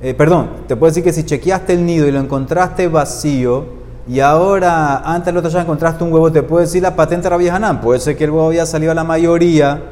Eh, 0.03 0.12
perdón, 0.12 0.51
te 0.68 0.77
puedo 0.77 0.90
decir 0.90 1.03
que 1.03 1.12
si 1.12 1.25
chequeaste 1.25 1.72
el 1.72 1.87
nido 1.87 2.07
y 2.07 2.12
lo 2.12 2.20
encontraste 2.20 2.88
vacío, 2.88 3.77
y 4.09 4.20
ahora 4.20 4.99
antes 4.99 5.27
del 5.27 5.38
otro 5.38 5.51
ya 5.51 5.62
encontraste 5.62 6.05
un 6.05 6.12
huevo, 6.12 6.31
te 6.31 6.42
puedo 6.42 6.61
decir 6.61 6.83
la 6.83 6.94
patente 6.94 7.25
de 7.25 7.31
Rabbi 7.31 7.49
Hanan. 7.49 7.81
Puede 7.81 7.99
ser 8.01 8.16
que 8.16 8.25
el 8.25 8.31
huevo 8.31 8.49
había 8.49 8.66
salido 8.66 8.92
a 8.92 8.94
la 8.94 9.03
mayoría 9.03 9.83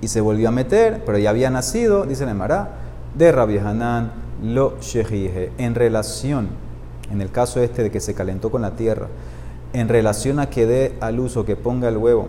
y 0.00 0.08
se 0.08 0.20
volvió 0.20 0.48
a 0.48 0.52
meter, 0.52 1.02
pero 1.04 1.18
ya 1.18 1.30
había 1.30 1.50
nacido, 1.50 2.04
dice 2.04 2.24
el 2.24 2.34
Mará, 2.34 2.81
de 3.14 3.32
Rabbi 3.32 3.58
Hanan 3.58 4.12
lo 4.42 4.78
shehije. 4.80 5.52
En 5.58 5.74
relación, 5.74 6.48
en 7.10 7.20
el 7.20 7.30
caso 7.30 7.60
este 7.60 7.82
de 7.82 7.90
que 7.90 8.00
se 8.00 8.14
calentó 8.14 8.50
con 8.50 8.62
la 8.62 8.72
tierra, 8.72 9.08
en 9.72 9.88
relación 9.88 10.38
a 10.38 10.50
que 10.50 10.66
dé 10.66 10.96
al 11.00 11.20
uso, 11.20 11.44
que 11.44 11.56
ponga 11.56 11.88
el 11.88 11.96
huevo 11.96 12.28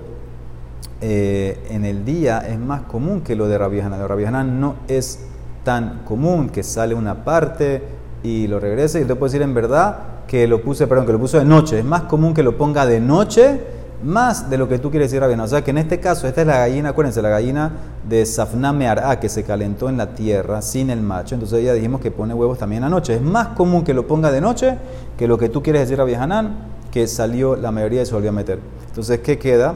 eh, 1.01 1.59
en 1.69 1.85
el 1.85 2.05
día, 2.05 2.39
es 2.39 2.59
más 2.59 2.83
común 2.83 3.21
que 3.21 3.35
lo 3.35 3.47
de 3.47 3.57
Rabbi 3.57 3.79
Hanan. 3.79 3.99
De 3.99 4.07
Rabbi 4.07 4.25
no 4.45 4.75
es 4.87 5.25
tan 5.63 6.01
común 6.05 6.49
que 6.49 6.63
sale 6.63 6.95
una 6.95 7.23
parte 7.23 7.81
y 8.23 8.47
lo 8.47 8.59
regrese. 8.59 9.01
Y 9.01 9.05
te 9.05 9.15
puedo 9.15 9.31
decir 9.31 9.41
en 9.41 9.53
verdad 9.53 9.97
que 10.27 10.47
lo 10.47 10.61
puse, 10.61 10.87
perdón, 10.87 11.05
que 11.05 11.13
lo 11.13 11.19
puso 11.19 11.37
de 11.37 11.45
noche. 11.45 11.79
Es 11.79 11.85
más 11.85 12.03
común 12.03 12.33
que 12.33 12.43
lo 12.43 12.57
ponga 12.57 12.85
de 12.85 12.99
noche 12.99 13.59
más 14.03 14.49
de 14.49 14.57
lo 14.57 14.67
que 14.67 14.79
tú 14.79 14.91
quieres 14.91 15.11
decir, 15.11 15.21
Rabbi 15.21 15.39
O 15.39 15.47
sea 15.47 15.63
que 15.63 15.71
en 15.71 15.77
este 15.77 15.99
caso, 15.99 16.27
esta 16.27 16.41
es 16.41 16.47
la 16.47 16.57
gallina, 16.57 16.89
acuérdense, 16.89 17.21
la 17.21 17.29
gallina 17.29 17.71
de 18.07 18.25
Safna 18.25 18.73
Meará, 18.73 19.19
que 19.19 19.29
se 19.29 19.43
calentó 19.43 19.89
en 19.89 19.97
la 19.97 20.13
tierra 20.13 20.61
sin 20.61 20.89
el 20.89 21.01
macho. 21.01 21.35
Entonces 21.35 21.63
ya 21.63 21.73
dijimos 21.73 22.01
que 22.01 22.11
pone 22.11 22.33
huevos 22.33 22.57
también 22.57 22.83
anoche. 22.83 23.15
Es 23.15 23.21
más 23.21 23.49
común 23.49 23.83
que 23.83 23.93
lo 23.93 24.07
ponga 24.07 24.31
de 24.31 24.41
noche 24.41 24.77
que 25.17 25.27
lo 25.27 25.37
que 25.37 25.49
tú 25.49 25.63
quieres 25.63 25.83
decir, 25.83 25.97
Rabbi 25.97 26.15
Hanan 26.15 26.73
que 26.91 27.07
salió 27.07 27.55
la 27.55 27.71
mayoría 27.71 28.03
y 28.03 28.05
se 28.05 28.13
volvió 28.13 28.29
a 28.29 28.33
meter. 28.33 28.59
Entonces, 28.87 29.19
¿qué 29.21 29.39
queda? 29.39 29.75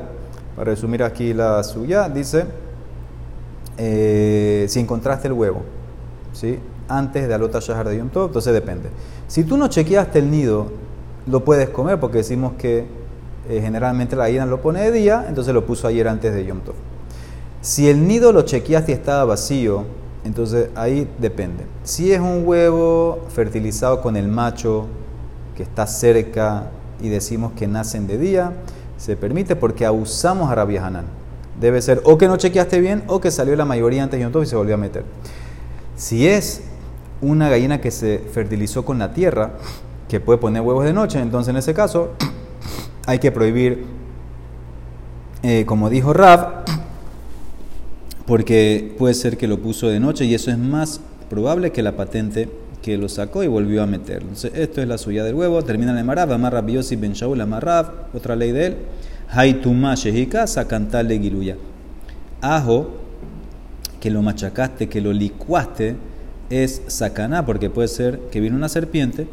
Para 0.56 0.70
resumir 0.72 1.02
aquí 1.02 1.34
la 1.34 1.64
suya, 1.64 2.10
dice, 2.10 2.46
eh, 3.80 4.66
si 4.70 4.80
encontraste 4.80 5.28
el 5.28 5.34
huevo, 5.34 5.64
¿sí? 6.32 6.60
antes 6.88 7.28
de 7.28 7.34
Alota 7.34 7.60
Shahar 7.60 7.90
de 7.90 7.98
Yom 7.98 8.10
Tov, 8.10 8.28
entonces 8.28 8.54
depende. 8.54 8.90
Si 9.28 9.44
tú 9.44 9.58
no 9.58 9.68
chequeaste 9.68 10.20
el 10.20 10.32
nido, 10.32 10.68
lo 11.26 11.44
puedes 11.44 11.70
comer 11.70 12.00
porque 12.00 12.18
decimos 12.20 12.54
que 12.58 12.86
eh, 13.50 13.62
generalmente 13.62 14.16
la 14.16 14.26
gallina 14.26 14.46
lo 14.46 14.62
pone 14.62 14.82
de 14.82 14.92
día, 14.92 15.26
entonces 15.28 15.54
lo 15.54 15.66
puso 15.66 15.88
ayer 15.88 16.08
antes 16.08 16.34
de 16.34 16.46
Yom 16.46 16.62
Tov. 16.62 16.76
Si 17.62 17.90
el 17.90 18.08
nido 18.08 18.32
lo 18.32 18.44
chequeaste 18.44 18.92
y 18.92 18.96
estaba 18.96 19.26
vacío, 19.26 19.86
entonces 20.24 20.70
ahí 20.76 21.08
depende. 21.20 21.66
Si 21.84 22.12
es 22.12 22.20
un 22.20 22.44
huevo 22.46 23.26
fertilizado 23.30 24.02
con 24.02 24.16
el 24.16 24.28
macho 24.28 24.88
que 25.56 25.64
está 25.64 25.88
cerca 25.88 26.70
y 27.02 27.10
decimos 27.10 27.54
que 27.54 27.68
nacen 27.68 28.08
de 28.08 28.18
día, 28.18 28.54
se 28.98 29.16
permite 29.16 29.56
porque 29.56 29.86
abusamos 29.86 30.52
a 30.52 30.56
Rabbi 30.56 30.78
Hanan. 30.78 31.06
Debe 31.60 31.82
ser 31.82 32.02
o 32.04 32.18
que 32.18 32.28
no 32.28 32.38
chequeaste 32.38 32.80
bien 32.80 33.04
o 33.08 33.20
que 33.20 33.32
salió 33.32 33.56
la 33.56 33.66
mayoría 33.66 34.04
antes 34.04 34.20
de 34.20 34.24
Yom 34.24 34.32
Tov 34.32 34.44
y 34.44 34.46
se 34.46 34.56
volvió 34.56 34.76
a 34.76 34.78
meter. 34.78 35.04
Si 35.96 36.28
es 36.28 36.62
una 37.22 37.50
gallina 37.50 37.82
que 37.82 37.92
se 37.92 38.20
fertilizó 38.20 38.86
con 38.86 39.00
la 39.00 39.14
tierra, 39.14 39.54
que 40.08 40.20
puede 40.20 40.38
poner 40.38 40.62
huevos 40.62 40.86
de 40.86 40.94
noche, 40.94 41.20
entonces 41.20 41.50
en 41.50 41.58
ese 41.58 41.74
caso 41.74 42.12
hay 43.08 43.20
que 43.20 43.32
prohibir, 43.32 43.86
eh, 45.42 45.64
como 45.66 45.90
dijo 45.90 46.14
Rav, 46.14 46.66
porque 48.26 48.94
puede 48.98 49.14
ser 49.14 49.38
que 49.38 49.48
lo 49.48 49.60
puso 49.60 49.88
de 49.88 50.00
noche 50.00 50.26
y 50.26 50.36
eso 50.36 50.52
es 50.52 50.58
más 50.58 51.00
probable 51.30 51.72
que 51.72 51.82
la 51.82 51.94
patente 51.96 52.50
que 52.82 52.98
lo 52.98 53.08
sacó 53.08 53.44
y 53.44 53.48
volvió 53.48 53.82
a 53.82 53.88
meterlo. 53.88 54.28
Entonces, 54.28 54.52
esto 54.56 54.82
es 54.82 54.88
la 54.90 54.98
suya 54.98 55.24
del 55.24 55.36
huevo. 55.36 55.64
Termina 55.64 55.98
el 55.98 56.06
Marav, 56.06 56.34
Amarra 56.34 56.62
Biosi 56.62 56.98
Ben 56.98 57.14
Shaul, 57.14 57.40
Amarrav, 57.40 58.10
otra 58.14 58.36
ley 58.36 58.52
de 58.52 58.66
él. 58.68 58.78
Haituma 59.30 59.96
Shehika, 59.96 60.46
Sakantale 60.46 61.18
Giluya. 61.18 61.56
Ajo, 62.42 62.90
que 64.02 64.12
lo 64.12 64.22
machacaste, 64.22 64.90
que 64.90 65.00
lo 65.00 65.14
licuaste, 65.14 65.96
es 66.50 66.82
sacaná, 66.88 67.46
porque 67.46 67.70
puede 67.70 67.88
ser 67.88 68.20
que 68.32 68.42
vino 68.42 68.58
una 68.58 68.70
serpiente, 68.70 69.28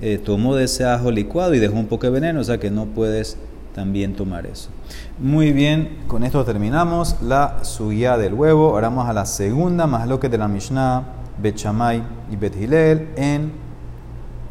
eh, 0.00 0.18
tomó 0.18 0.54
de 0.54 0.64
ese 0.64 0.84
ajo 0.84 1.10
licuado 1.10 1.54
y 1.54 1.58
dejó 1.58 1.74
un 1.74 1.86
poco 1.86 2.06
de 2.06 2.10
veneno, 2.10 2.40
o 2.40 2.44
sea 2.44 2.58
que 2.58 2.70
no 2.70 2.86
puedes 2.86 3.36
también 3.74 4.14
tomar 4.14 4.46
eso. 4.46 4.70
Muy 5.18 5.52
bien, 5.52 5.98
con 6.08 6.24
esto 6.24 6.44
terminamos 6.44 7.16
la 7.22 7.62
suya 7.64 8.16
del 8.16 8.34
huevo. 8.34 8.70
Ahora 8.70 8.88
vamos 8.88 9.08
a 9.08 9.12
la 9.12 9.26
segunda 9.26 9.86
más 9.86 10.08
lo 10.08 10.18
que 10.18 10.28
de 10.28 10.38
la 10.38 10.48
Mishnah, 10.48 11.04
Bechamay 11.40 12.02
y 12.30 12.36
Bet 12.36 12.56
en 13.16 13.52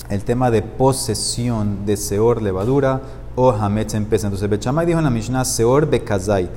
el 0.10 0.24
tema 0.24 0.50
de 0.50 0.62
posesión 0.62 1.86
de 1.86 1.98
Seor 1.98 2.42
levadura 2.42 3.02
o 3.36 3.52
Hametz 3.52 3.94
en 3.94 4.06
pesa. 4.06 4.28
Entonces 4.28 4.50
Bechamay 4.50 4.86
dijo 4.86 5.00
en 5.00 5.06
la 5.06 5.12
Mishnah 5.12 5.46
Seor 5.46 5.90
Bekazait. 5.90 6.50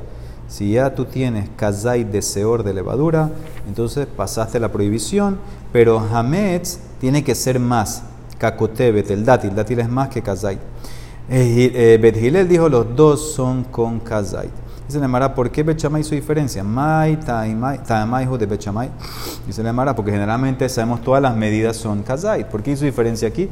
Si 0.48 0.72
ya 0.72 0.94
tú 0.94 1.06
tienes 1.06 1.48
Kazait 1.56 2.06
de 2.08 2.20
Seor 2.20 2.62
de 2.62 2.74
levadura, 2.74 3.30
entonces 3.66 4.06
pasaste 4.06 4.60
la 4.60 4.70
prohibición, 4.70 5.38
pero 5.72 5.98
Hametz 5.98 6.78
tiene 7.00 7.24
que 7.24 7.34
ser 7.34 7.58
más. 7.58 8.02
Kakotebet, 8.42 9.08
el 9.12 9.24
dátil, 9.24 9.54
dátil 9.54 9.78
es 9.78 9.88
más 9.88 10.08
que 10.08 10.20
Kazait. 10.20 10.58
Eh, 11.30 11.96
Bet 12.02 12.16
dijo 12.48 12.68
los 12.68 12.96
dos 12.96 13.34
son 13.34 13.62
con 13.62 14.00
Kazait. 14.00 14.50
Dice 14.84 14.98
le 14.98 15.06
Mara, 15.06 15.32
¿por 15.32 15.48
qué 15.52 15.62
Bechamay 15.62 16.00
hizo 16.00 16.16
diferencia? 16.16 16.64
Mai, 16.64 17.20
Taimai, 17.20 18.24
hijo 18.24 18.36
de 18.36 18.46
Bechamay. 18.46 18.90
Dice 19.46 19.62
le 19.62 19.72
Mara, 19.72 19.94
porque 19.94 20.10
generalmente 20.10 20.68
sabemos 20.68 21.02
todas 21.02 21.22
las 21.22 21.36
medidas 21.36 21.76
son 21.76 22.02
Kazait. 22.02 22.44
¿Por 22.48 22.64
qué 22.64 22.72
hizo 22.72 22.84
diferencia 22.84 23.28
aquí? 23.28 23.48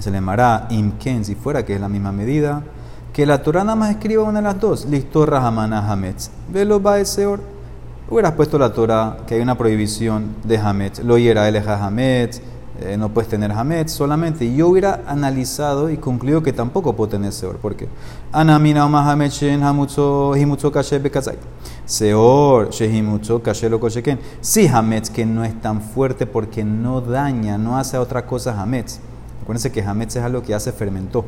Se 0.00 0.10
le 0.10 0.20
Mara, 0.20 0.66
Imken, 0.70 1.24
si 1.24 1.36
fuera 1.36 1.64
que 1.64 1.76
es 1.76 1.80
la 1.80 1.88
misma 1.88 2.10
medida. 2.10 2.64
Que 3.12 3.24
la 3.24 3.40
Torah 3.40 3.62
nada 3.62 3.76
más 3.76 3.90
escriba 3.90 4.24
una 4.24 4.40
de 4.40 4.48
las 4.48 4.60
dos. 4.60 4.84
Listo, 4.84 5.24
Rahamana 5.24 5.88
Hametz. 5.88 6.30
Velo 6.52 6.80
Baeseor. 6.80 7.40
Hubieras 8.10 8.32
puesto 8.32 8.58
la 8.58 8.72
Torah 8.72 9.18
que 9.28 9.36
hay 9.36 9.40
una 9.40 9.56
prohibición 9.56 10.34
de 10.42 10.58
Hametz. 10.58 11.04
Lo 11.04 11.18
hiera 11.18 11.48
el 11.48 11.56
Hametz 11.56 12.42
eh, 12.80 12.96
no 12.96 13.08
puedes 13.08 13.28
tener 13.28 13.50
Hametz 13.50 13.92
solamente. 13.92 14.44
Y 14.44 14.56
yo 14.56 14.68
hubiera 14.68 15.02
analizado 15.06 15.90
y 15.90 15.96
concluido 15.96 16.42
que 16.42 16.52
tampoco 16.52 16.94
puedo 16.94 17.10
tener 17.10 17.32
Seor. 17.32 17.56
¿Por 17.56 17.74
qué? 17.74 17.88
Anamina 18.32 18.86
o 18.86 18.96
Hametz 18.96 19.42
Hamutzo 19.42 20.36
Himutzo 20.36 20.70
Kashe 20.70 20.98
Bekazai. 20.98 21.36
Seor 21.84 22.70
Shehimutzo 22.70 23.42
Kashe 23.42 23.68
Lo. 23.68 23.80
Sí, 24.40 24.68
Hametz 24.68 25.10
que 25.10 25.26
no 25.26 25.44
es 25.44 25.60
tan 25.60 25.80
fuerte 25.80 26.26
porque 26.26 26.64
no 26.64 27.00
daña, 27.00 27.58
no 27.58 27.78
hace 27.78 27.98
otra 27.98 28.26
cosa 28.26 28.60
Hametz. 28.60 29.00
Acuérdense 29.42 29.72
que 29.72 29.82
Hametz 29.82 30.16
es 30.16 30.22
algo 30.22 30.42
que 30.42 30.54
hace 30.54 30.70
fermentó. 30.72 31.24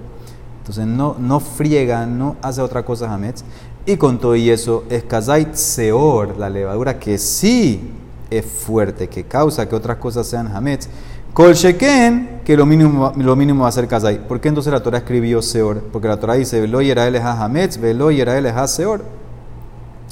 Entonces 0.58 0.86
no, 0.86 1.16
no 1.18 1.40
friega, 1.40 2.06
no 2.06 2.36
hace 2.42 2.60
otra 2.60 2.84
cosa 2.84 3.12
Hametz. 3.12 3.42
Y 3.86 3.96
con 3.96 4.18
todo 4.18 4.36
y 4.36 4.50
eso 4.50 4.84
es 4.90 5.04
Kazait 5.04 5.54
Seor, 5.54 6.36
la 6.36 6.50
levadura 6.50 6.98
que 6.98 7.16
sí 7.18 7.90
es 8.30 8.44
fuerte, 8.44 9.08
que 9.08 9.24
causa 9.24 9.68
que 9.68 9.74
otras 9.74 9.96
cosas 9.96 10.26
sean 10.26 10.54
Hametz. 10.54 10.88
Kol 11.32 11.54
Sheken, 11.54 12.40
que 12.44 12.56
lo 12.56 12.66
mínimo, 12.66 13.12
lo 13.16 13.36
mínimo 13.36 13.62
va 13.62 13.68
a 13.68 13.72
ser 13.72 13.86
Kazai. 13.86 14.26
¿Por 14.26 14.40
qué 14.40 14.48
entonces 14.48 14.72
la 14.72 14.82
Torah 14.82 14.98
escribió 14.98 15.40
Seor? 15.42 15.80
Porque 15.92 16.08
la 16.08 16.18
Torah 16.18 16.34
dice, 16.34 16.60
Velo 16.60 16.82
Yerael 16.82 17.16
ha 17.16 17.44
Hametz, 17.44 17.78
Velo 17.78 18.10
Yerael 18.10 18.52
Seor. 18.68 19.04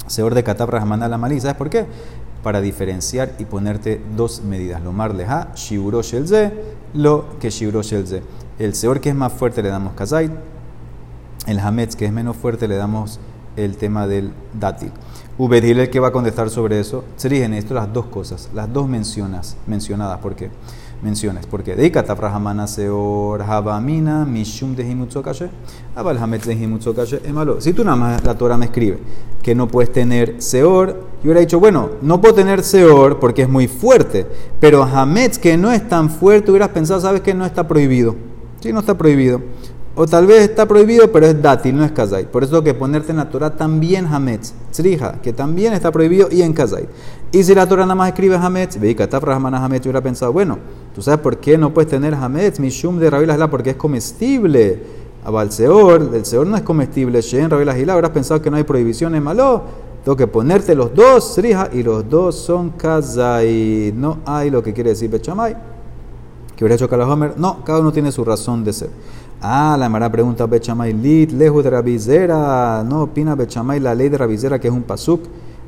Seor 0.07 0.33
de 0.33 0.43
Katab 0.43 0.69
Rahman 0.69 1.01
la 1.01 1.17
Malí. 1.17 1.41
¿Sabes 1.41 1.57
por 1.57 1.69
qué? 1.69 1.85
Para 2.41 2.61
diferenciar 2.61 3.33
y 3.37 3.43
ponerte 3.43 4.01
dos 4.15 4.43
medidas. 4.43 4.81
Lo 4.81 4.93
mar 4.93 5.13
leha, 5.13 5.49
Shiburo 5.55 6.01
Shelze, 6.01 6.53
lo 6.93 7.37
que 7.39 7.49
Shiburo 7.49 7.83
Shelze. 7.83 8.23
El 8.57 8.73
Seor 8.73 9.01
que 9.01 9.09
es 9.09 9.15
más 9.15 9.33
fuerte 9.33 9.61
le 9.61 9.69
damos 9.69 9.93
Kazai. 9.93 10.31
El 11.47 11.59
Hametz 11.59 11.97
que 11.97 12.05
es 12.05 12.13
menos 12.13 12.37
fuerte 12.37 12.69
le 12.69 12.77
damos 12.77 13.19
el 13.57 13.75
tema 13.75 14.07
del 14.07 14.31
dátil. 14.53 14.91
Ubedil 15.39 15.79
el 15.79 15.89
que 15.89 15.99
va 15.99 16.09
a 16.09 16.11
contestar 16.11 16.51
sobre 16.51 16.79
eso. 16.79 17.03
Serigen 17.15 17.55
esto 17.55 17.73
las 17.73 17.91
dos 17.91 18.05
cosas, 18.05 18.49
las 18.53 18.71
dos 18.71 18.87
mencionas, 18.87 19.57
mencionadas. 19.65 20.19
¿Por 20.19 20.35
qué? 20.35 20.51
menciones. 21.01 21.45
Porque 21.45 21.75
de 21.75 21.85
Ikataprahamana 21.85 22.67
Seor 22.67 23.41
Habamina 23.41 24.25
Mishum 24.25 24.75
de 24.75 24.83
Himutzokashe, 24.83 25.49
Abal 25.95 26.17
Hametz 26.17 26.45
de 26.45 26.53
Himutzokashe 26.53 27.21
es 27.23 27.33
malo. 27.33 27.61
Si 27.61 27.73
tú 27.73 27.83
nada 27.83 27.97
más 27.97 28.23
la 28.23 28.37
Torah 28.37 28.57
me 28.57 28.65
escribe 28.65 28.99
que 29.41 29.55
no 29.55 29.67
puedes 29.67 29.91
tener 29.91 30.41
Seor, 30.41 30.89
yo 31.23 31.23
hubiera 31.23 31.39
dicho, 31.39 31.59
bueno, 31.59 31.89
no 32.01 32.21
puedo 32.21 32.35
tener 32.35 32.63
Seor 32.63 33.19
porque 33.19 33.43
es 33.43 33.49
muy 33.49 33.67
fuerte, 33.67 34.25
pero 34.59 34.83
Hametz 34.83 35.37
que 35.37 35.57
no 35.57 35.71
es 35.71 35.87
tan 35.87 36.09
fuerte, 36.09 36.51
hubieras 36.51 36.69
pensado, 36.69 36.99
sabes 36.99 37.21
que 37.21 37.33
no 37.33 37.45
está 37.45 37.67
prohibido. 37.67 38.15
Sí, 38.59 38.73
no 38.73 38.79
está 38.79 38.97
prohibido. 38.97 39.41
O 40.01 40.05
tal 40.05 40.27
vez 40.27 40.49
está 40.49 40.65
prohibido, 40.65 41.11
pero 41.11 41.25
es 41.25 41.41
dátil, 41.41 41.75
no 41.75 41.83
es 41.83 41.91
kazait. 41.91 42.25
Por 42.25 42.41
eso 42.41 42.63
que 42.63 42.73
ponerte 42.73 43.11
en 43.11 43.17
la 43.17 43.29
Torah 43.29 43.57
también 43.57 44.05
hametz, 44.05 44.53
tzrija, 44.71 45.19
que 45.21 45.33
también 45.33 45.73
está 45.73 45.91
prohibido 45.91 46.29
y 46.31 46.41
en 46.41 46.53
kazait. 46.53 46.87
Y 47.33 47.43
si 47.43 47.53
la 47.53 47.67
Torah 47.67 47.83
nada 47.83 47.95
más 47.95 48.07
escribe 48.07 48.37
hametz, 48.37 48.79
veika 48.79 49.09
tafrahmana 49.09 49.61
hametz, 49.61 49.83
hubiera 49.83 49.99
pensado, 49.99 50.31
bueno, 50.31 50.57
¿tú 50.95 51.01
sabes 51.01 51.19
por 51.19 51.35
qué 51.39 51.57
no 51.57 51.73
puedes 51.73 51.91
tener 51.91 52.15
hametz? 52.15 52.61
Mishum 52.61 52.97
de 52.97 53.11
la 53.11 53.49
porque 53.49 53.71
es 53.71 53.75
comestible. 53.75 54.81
Abalseor, 55.25 56.11
el 56.13 56.23
seor 56.23 56.47
no 56.47 56.55
es 56.55 56.63
comestible. 56.63 57.19
Shen 57.19 57.49
Rabbi 57.49 57.69
Gila, 57.69 57.91
habrás 57.91 58.11
pensado 58.11 58.41
que 58.41 58.49
no 58.49 58.55
hay 58.55 58.63
prohibiciones 58.63 59.21
malo. 59.21 59.63
Tengo 60.05 60.15
que 60.15 60.27
ponerte 60.27 60.75
los 60.75 60.95
dos, 60.95 61.33
tzrija, 61.33 61.71
y 61.73 61.83
los 61.83 62.09
dos 62.09 62.35
son 62.35 62.69
kazait. 62.69 63.93
No 63.93 64.19
hay 64.25 64.49
lo 64.49 64.63
que 64.63 64.71
quiere 64.71 64.91
decir 64.91 65.09
Bechamay. 65.09 65.57
Que 66.55 66.63
hubiera 66.63 66.75
hecho 66.75 66.87
Kalahomer. 66.87 67.33
No, 67.37 67.65
cada 67.65 67.81
uno 67.81 67.91
tiene 67.91 68.13
su 68.13 68.23
razón 68.23 68.63
de 68.63 68.71
ser. 68.71 68.89
Ah, 69.41 69.77
la 69.79 69.87
Mara 69.87 70.11
pregunta 70.11 70.45
Bechamay 70.45 70.91
lit, 70.91 71.31
lejos 71.31 71.63
de 71.63 71.69
Rabizera. 71.69 72.83
No 72.83 73.03
opina 73.03 73.35
Bechamay 73.35 73.79
la 73.79 73.95
ley 73.95 74.09
de 74.09 74.17
Rabizera 74.17 74.59
que 74.59 74.67
es 74.67 74.73
un 74.73 74.83
pasuk 74.83 75.21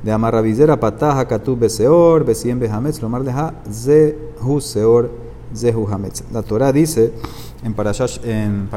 de 0.03 0.11
Amar 0.11 0.33
Rabizera, 0.33 0.77
pataja 0.77 1.25
katub 1.25 1.59
beseor, 1.59 2.25
besien 2.25 2.59
behametz, 2.59 3.01
lomar 3.01 3.21
leja 3.21 3.53
zehu 3.71 4.59
seor, 4.59 5.09
zehu 5.55 5.87
hametz. 5.87 6.23
La 6.33 6.41
Torah 6.41 6.73
dice 6.73 7.13
en 7.63 7.73
Parashá, 7.73 8.09
en 8.25 8.67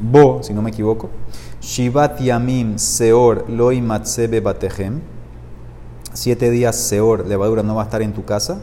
Bo, 0.00 0.42
si 0.42 0.52
no 0.52 0.60
me 0.60 0.68
equivoco, 0.68 1.08
Shivat 1.62 2.20
yamim 2.20 2.76
seor 2.78 3.48
loy 3.48 3.80
matzebe 3.80 4.40
batejem. 4.40 5.00
Siete 6.12 6.50
días 6.50 6.76
seor, 6.76 7.26
levadura, 7.26 7.62
no 7.62 7.74
va 7.74 7.82
a 7.82 7.84
estar 7.86 8.02
en 8.02 8.12
tu 8.12 8.22
casa. 8.22 8.60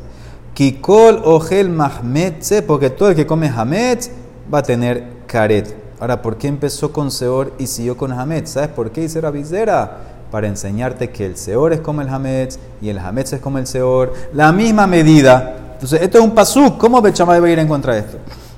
Kikol 0.53 1.21
ogel 1.23 1.69
mahmetze, 1.69 2.61
porque 2.61 2.91
todo 2.91 3.09
el 3.09 3.15
que 3.15 3.25
come 3.25 3.49
hametz 3.49 4.11
va 4.51 4.59
a 4.59 4.63
tener 4.63 5.03
caret. 5.27 5.75
Ahora, 5.99 6.21
¿por 6.21 6.37
qué 6.37 6.47
empezó 6.47 6.91
con 6.91 7.11
Seor 7.11 7.53
y 7.57 7.67
siguió 7.67 7.95
con 7.95 8.11
Hametz? 8.11 8.51
¿Sabes 8.51 8.69
por 8.69 8.91
qué 8.91 9.03
hice 9.03 9.21
Rabizera? 9.21 9.99
Para 10.31 10.47
enseñarte 10.47 11.11
que 11.11 11.25
el 11.25 11.37
Seor 11.37 11.73
es 11.73 11.79
como 11.79 12.01
el 12.01 12.09
Hametz 12.09 12.59
y 12.81 12.89
el 12.89 12.97
Hametz 12.97 13.33
es 13.33 13.39
como 13.39 13.57
el 13.57 13.67
Seor. 13.67 14.13
La 14.33 14.51
misma 14.51 14.87
medida. 14.87 15.73
Entonces, 15.73 16.01
esto 16.01 16.17
es 16.17 16.23
un 16.23 16.31
pasuk. 16.31 16.77
¿Cómo 16.77 17.01
Bechamay 17.01 17.39
va 17.39 17.47
a 17.47 17.49
ir 17.51 17.59
en 17.59 17.67
contra 17.67 17.93
de 17.93 17.99
esto? 17.99 18.17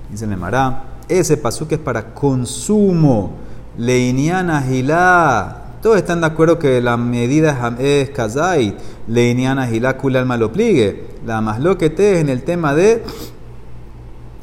Dice 0.09 0.25
Nemara, 0.25 0.83
ese 1.07 1.37
pasuk 1.37 1.71
es 1.73 1.79
para 1.79 2.13
consumo. 2.13 3.33
Leiniana 3.77 4.61
gilá. 4.61 5.61
Todos 5.81 5.97
están 5.97 6.21
de 6.21 6.27
acuerdo 6.27 6.57
que 6.57 6.81
la 6.81 6.97
medida 6.97 7.75
es 7.77 8.09
kazait. 8.09 8.75
Leiniana 9.07 9.67
gilá 9.67 9.97
kul 9.97 10.15
alma 10.15 10.37
lo 10.37 10.51
pligue. 10.51 11.15
La 11.25 11.41
más 11.41 11.59
lo 11.59 11.77
que 11.77 11.89
te 11.89 12.13
es 12.13 12.19
en 12.21 12.29
el 12.29 12.43
tema 12.43 12.73
de 12.73 13.03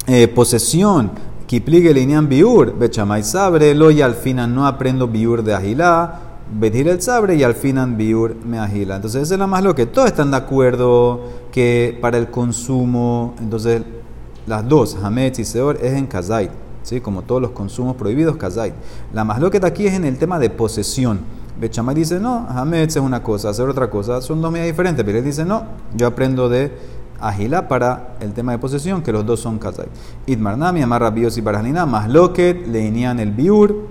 eh, 0.07 0.27
posesión 0.27 1.11
Kipligue 1.53 1.93
linean 1.93 2.27
biur, 2.27 2.73
bechamay 2.79 3.21
sabre, 3.21 3.75
lo 3.75 3.91
y 3.91 4.01
al 4.01 4.15
final 4.15 4.55
no 4.55 4.65
aprendo 4.65 5.07
biur 5.07 5.43
de 5.43 5.53
agilá, 5.53 6.19
betir 6.59 6.87
el 6.87 6.99
sabre 6.99 7.35
y 7.35 7.43
al 7.43 7.53
final 7.53 7.93
biur 7.93 8.35
me 8.43 8.57
agila. 8.57 8.95
Entonces, 8.95 9.21
esa 9.21 9.35
es 9.35 9.39
la 9.39 9.45
más 9.45 9.63
lo 9.63 9.75
que 9.75 9.85
todos 9.85 10.07
están 10.07 10.31
de 10.31 10.37
acuerdo 10.37 11.21
que 11.51 11.95
para 12.01 12.17
el 12.17 12.31
consumo, 12.31 13.35
entonces 13.39 13.83
las 14.47 14.67
dos, 14.67 14.97
Hametz 14.99 15.37
y 15.37 15.45
Seor, 15.45 15.77
es 15.79 15.93
en 15.93 16.07
Kazait, 16.07 16.49
¿sí? 16.81 16.99
como 16.99 17.21
todos 17.21 17.39
los 17.39 17.51
consumos 17.51 17.97
prohibidos, 17.97 18.35
Kazait. 18.37 18.73
La 19.13 19.23
más 19.23 19.39
lo 19.39 19.51
que 19.51 19.57
está 19.57 19.67
aquí 19.67 19.85
es 19.85 19.93
en 19.93 20.05
el 20.05 20.17
tema 20.17 20.39
de 20.39 20.49
posesión. 20.49 21.19
Bechamay 21.61 21.93
dice, 21.93 22.19
no, 22.19 22.47
Hametz 22.49 22.95
es 22.95 23.03
una 23.03 23.21
cosa, 23.21 23.49
hacer 23.49 23.69
otra 23.69 23.91
cosa, 23.91 24.23
son 24.23 24.41
dos 24.41 24.51
medidas 24.51 24.71
diferentes, 24.71 25.05
pero 25.05 25.19
él 25.19 25.23
dice, 25.23 25.45
no, 25.45 25.65
yo 25.95 26.07
aprendo 26.07 26.49
de 26.49 26.71
Agila 27.23 27.69
para 27.69 28.15
el 28.19 28.33
tema 28.33 28.51
de 28.51 28.57
posesión, 28.57 29.01
que 29.01 29.13
los 29.13 29.25
dos 29.25 29.39
son 29.39 29.57
kazai. 29.57 29.87
Itmarnami, 30.25 30.81
amarra 30.81 31.09
bios 31.09 31.37
y 31.37 31.41
barjanina, 31.41 31.85
más 31.85 32.09
loquet, 32.09 32.67
leinian 32.67 33.17
el 33.17 33.31
biur, 33.31 33.87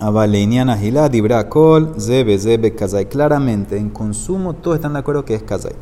aba 0.00 0.26
leinian 0.26 0.70
agila, 0.70 1.10
dibra 1.10 1.46
kol, 1.50 1.94
zebe, 1.98 2.38
zebe, 2.38 2.74
kazai. 2.74 3.10
Claramente, 3.10 3.76
en 3.76 3.90
consumo, 3.90 4.54
todos 4.54 4.76
están 4.76 4.94
de 4.94 5.00
acuerdo 5.00 5.22
que 5.26 5.34
es 5.34 5.42
kazai. 5.42 5.74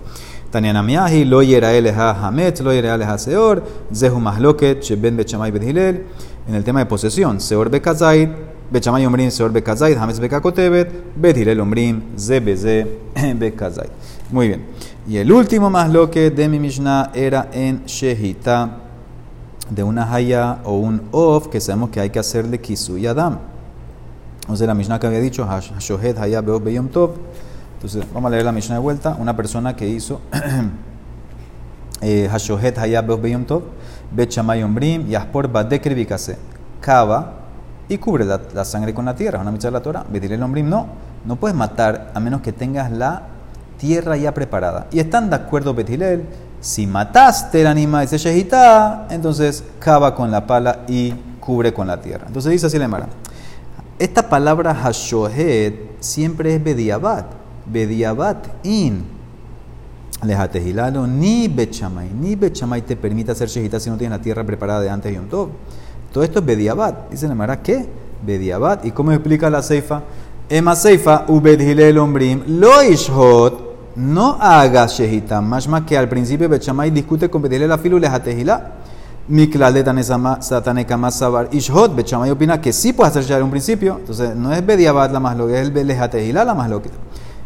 Tanianamiahi, 0.50 1.24
lo 1.24 1.44
yera 1.44 1.72
el 1.74 1.87
ha 1.88 2.11
hamet, 2.11 2.59
lo 2.61 2.72
yera 2.72 2.96
el 2.96 3.02
ha 3.05 3.16
seor, 3.18 3.62
zehu 3.94 4.20
sheben 4.81 5.16
bechamay 5.16 5.52
bedhilel. 5.52 6.07
En 6.48 6.57
el 6.57 6.64
tema 6.64 6.81
de 6.81 6.87
posesión, 6.87 7.40
seor 7.40 7.70
be 7.70 7.81
kazai, 7.81 8.28
bechamay 8.70 9.07
omrim, 9.07 9.31
seor 9.31 9.52
be 9.52 9.62
kazai, 9.62 9.94
hametz 9.94 10.18
be 10.18 10.28
kakotebet, 10.28 10.90
bedhilel 11.16 11.61
omrim, 11.61 12.02
zebe, 12.16 12.57
ze, 12.57 12.87
be 13.38 13.55
kazai. 13.55 13.88
Muy 14.33 14.49
bien. 14.49 14.64
Y 15.07 15.18
el 15.18 15.31
último 15.31 15.68
más 15.68 15.90
lo 15.90 16.11
que 16.11 16.31
de 16.31 16.49
mi 16.49 16.59
Mishnah 16.59 17.11
era 17.12 17.51
en 17.53 17.85
Shehita, 17.85 18.79
de 19.68 19.83
una 19.83 20.11
haya 20.12 20.61
o 20.64 20.79
un 20.79 21.03
of, 21.12 21.49
que 21.49 21.61
sabemos 21.61 21.90
que 21.90 22.01
hay 22.01 22.09
que 22.09 22.18
hacerle 22.18 22.59
kisu 22.59 22.97
y 22.97 23.07
adam. 23.07 23.38
Sea, 24.55 24.66
la 24.66 24.75
Mishnah 24.75 24.99
que 24.99 25.07
había 25.07 25.21
dicho, 25.21 25.47
Shohet 25.79 26.18
haya 26.18 26.40
beyom 26.40 26.88
tov, 26.88 27.12
Entonces, 27.75 28.07
vamos 28.12 28.29
a 28.29 28.31
leer 28.31 28.47
la 28.47 28.53
misión 28.53 28.75
de 28.75 28.81
vuelta. 28.81 29.16
Una 29.21 29.37
persona 29.37 29.77
que 29.77 29.87
hizo 29.87 30.23
eh, 32.01 32.27
Hashohet 32.31 32.79
Hayab 32.79 33.21
Beyom 33.21 33.45
Tov, 33.45 33.64
Bet 34.11 34.31
Shamay 34.31 34.62
Ombrim, 34.62 35.09
Yaspor 35.09 35.49
Badekri 35.49 35.95
Bikase. 35.95 36.38
Cava 36.81 37.35
y 37.87 37.99
cubre 37.99 38.25
la, 38.25 38.64
sangre 38.64 38.95
con 38.95 39.05
la 39.05 39.14
tierra. 39.14 39.40
Una 39.40 39.51
mitzvah 39.51 39.68
de 39.68 39.73
la 39.73 39.83
Torah. 39.83 40.07
Betilel 40.11 40.42
Ombrim, 40.42 40.68
no. 40.68 40.87
No 41.27 41.37
puedes 41.37 41.57
matar 41.57 42.12
a 42.14 42.18
menos 42.18 42.40
que 42.40 42.53
tengas 42.53 42.90
la 42.90 43.32
tierra 43.83 44.16
ya 44.16 44.33
preparada. 44.33 44.87
Y 44.92 45.01
están 45.01 45.29
de 45.29 45.35
acuerdo 45.35 45.75
Betilel. 45.75 46.23
Si 46.61 46.87
mataste 46.87 47.62
el 47.62 47.66
animal 47.66 48.05
y 48.05 48.16
se 48.16 48.49
entonces 49.11 49.64
cava 49.81 50.14
con 50.14 50.31
la 50.31 50.47
pala 50.47 50.85
y 50.87 51.12
cubre 51.40 51.75
con 51.75 51.88
la 51.88 52.01
tierra. 52.01 52.27
Entonces 52.29 52.53
dice 52.53 52.66
así 52.66 52.79
la. 52.79 53.09
Esta 53.99 54.29
palabra 54.29 54.73
Hashohet 54.73 55.97
siempre 55.99 56.55
es 56.55 56.62
Bediabat. 56.62 57.27
Bediabat 57.66 58.47
in. 58.62 59.05
Lejatejilalo, 60.25 61.09
ni 61.09 61.49
Bechamay, 61.49 62.11
ni 62.11 62.37
Bechamay 62.37 62.83
te 62.83 62.95
permite 62.95 63.33
hacer 63.33 63.49
shehita 63.49 63.81
si 63.81 63.90
no 63.90 63.97
tienes 63.97 64.16
la 64.16 64.23
tierra 64.23 64.45
preparada 64.45 64.81
de 64.81 64.90
antes 64.90 65.12
de 65.12 65.18
un 65.18 65.29
Tov. 65.29 65.49
Todo 66.12 66.23
esto 66.23 66.38
es 66.38 66.45
Bediabat. 66.45 67.11
Dice 67.11 67.27
la 67.27 67.35
Mara, 67.35 67.61
¿qué? 67.61 67.88
Bediabat. 68.25 68.85
¿Y 68.85 68.92
cómo 68.92 69.11
explica 69.11 69.51
la 69.51 69.61
Seifa? 69.61 70.03
Ema 70.49 70.77
Seifa, 70.77 71.25
Ubedhilel 71.29 71.99
Ombrim, 71.99 72.42
Lo 72.47 72.83
Ishot, 72.85 73.62
no 73.96 74.37
haga 74.40 74.87
shehita. 74.87 75.40
Más 75.40 75.68
que 75.87 75.96
al 75.96 76.09
principio 76.09 76.48
Bechamay 76.48 76.90
discute 76.90 77.28
con 77.28 77.42
Bedihilel 77.42 77.68
la 77.68 77.78
filu 77.78 77.98
lejatejilá. 77.98 78.72
Miklal 79.28 79.72
de 79.72 80.02
Satanekama 80.40 81.11
Sabar 81.11 81.48
Ishot, 81.52 81.94
Bechamay 81.94 82.31
opina 82.31 82.61
que 82.61 82.72
sí 82.72 82.92
puede 82.92 83.11
hacer 83.11 83.22
ya 83.22 83.37
en 83.37 83.44
un 83.44 83.50
principio. 83.50 83.98
Entonces, 84.00 84.35
no 84.35 84.52
es 84.52 84.64
Bediabat 84.64 85.12
la 85.12 85.20
más 85.20 85.37
lo 85.37 85.46
que 85.46 85.61
es 85.61 85.68
el 85.68 85.87
Lejatejilá 85.87 86.44
la 86.44 86.55
más 86.55 86.68
lo 86.68 86.83
que 86.83 86.90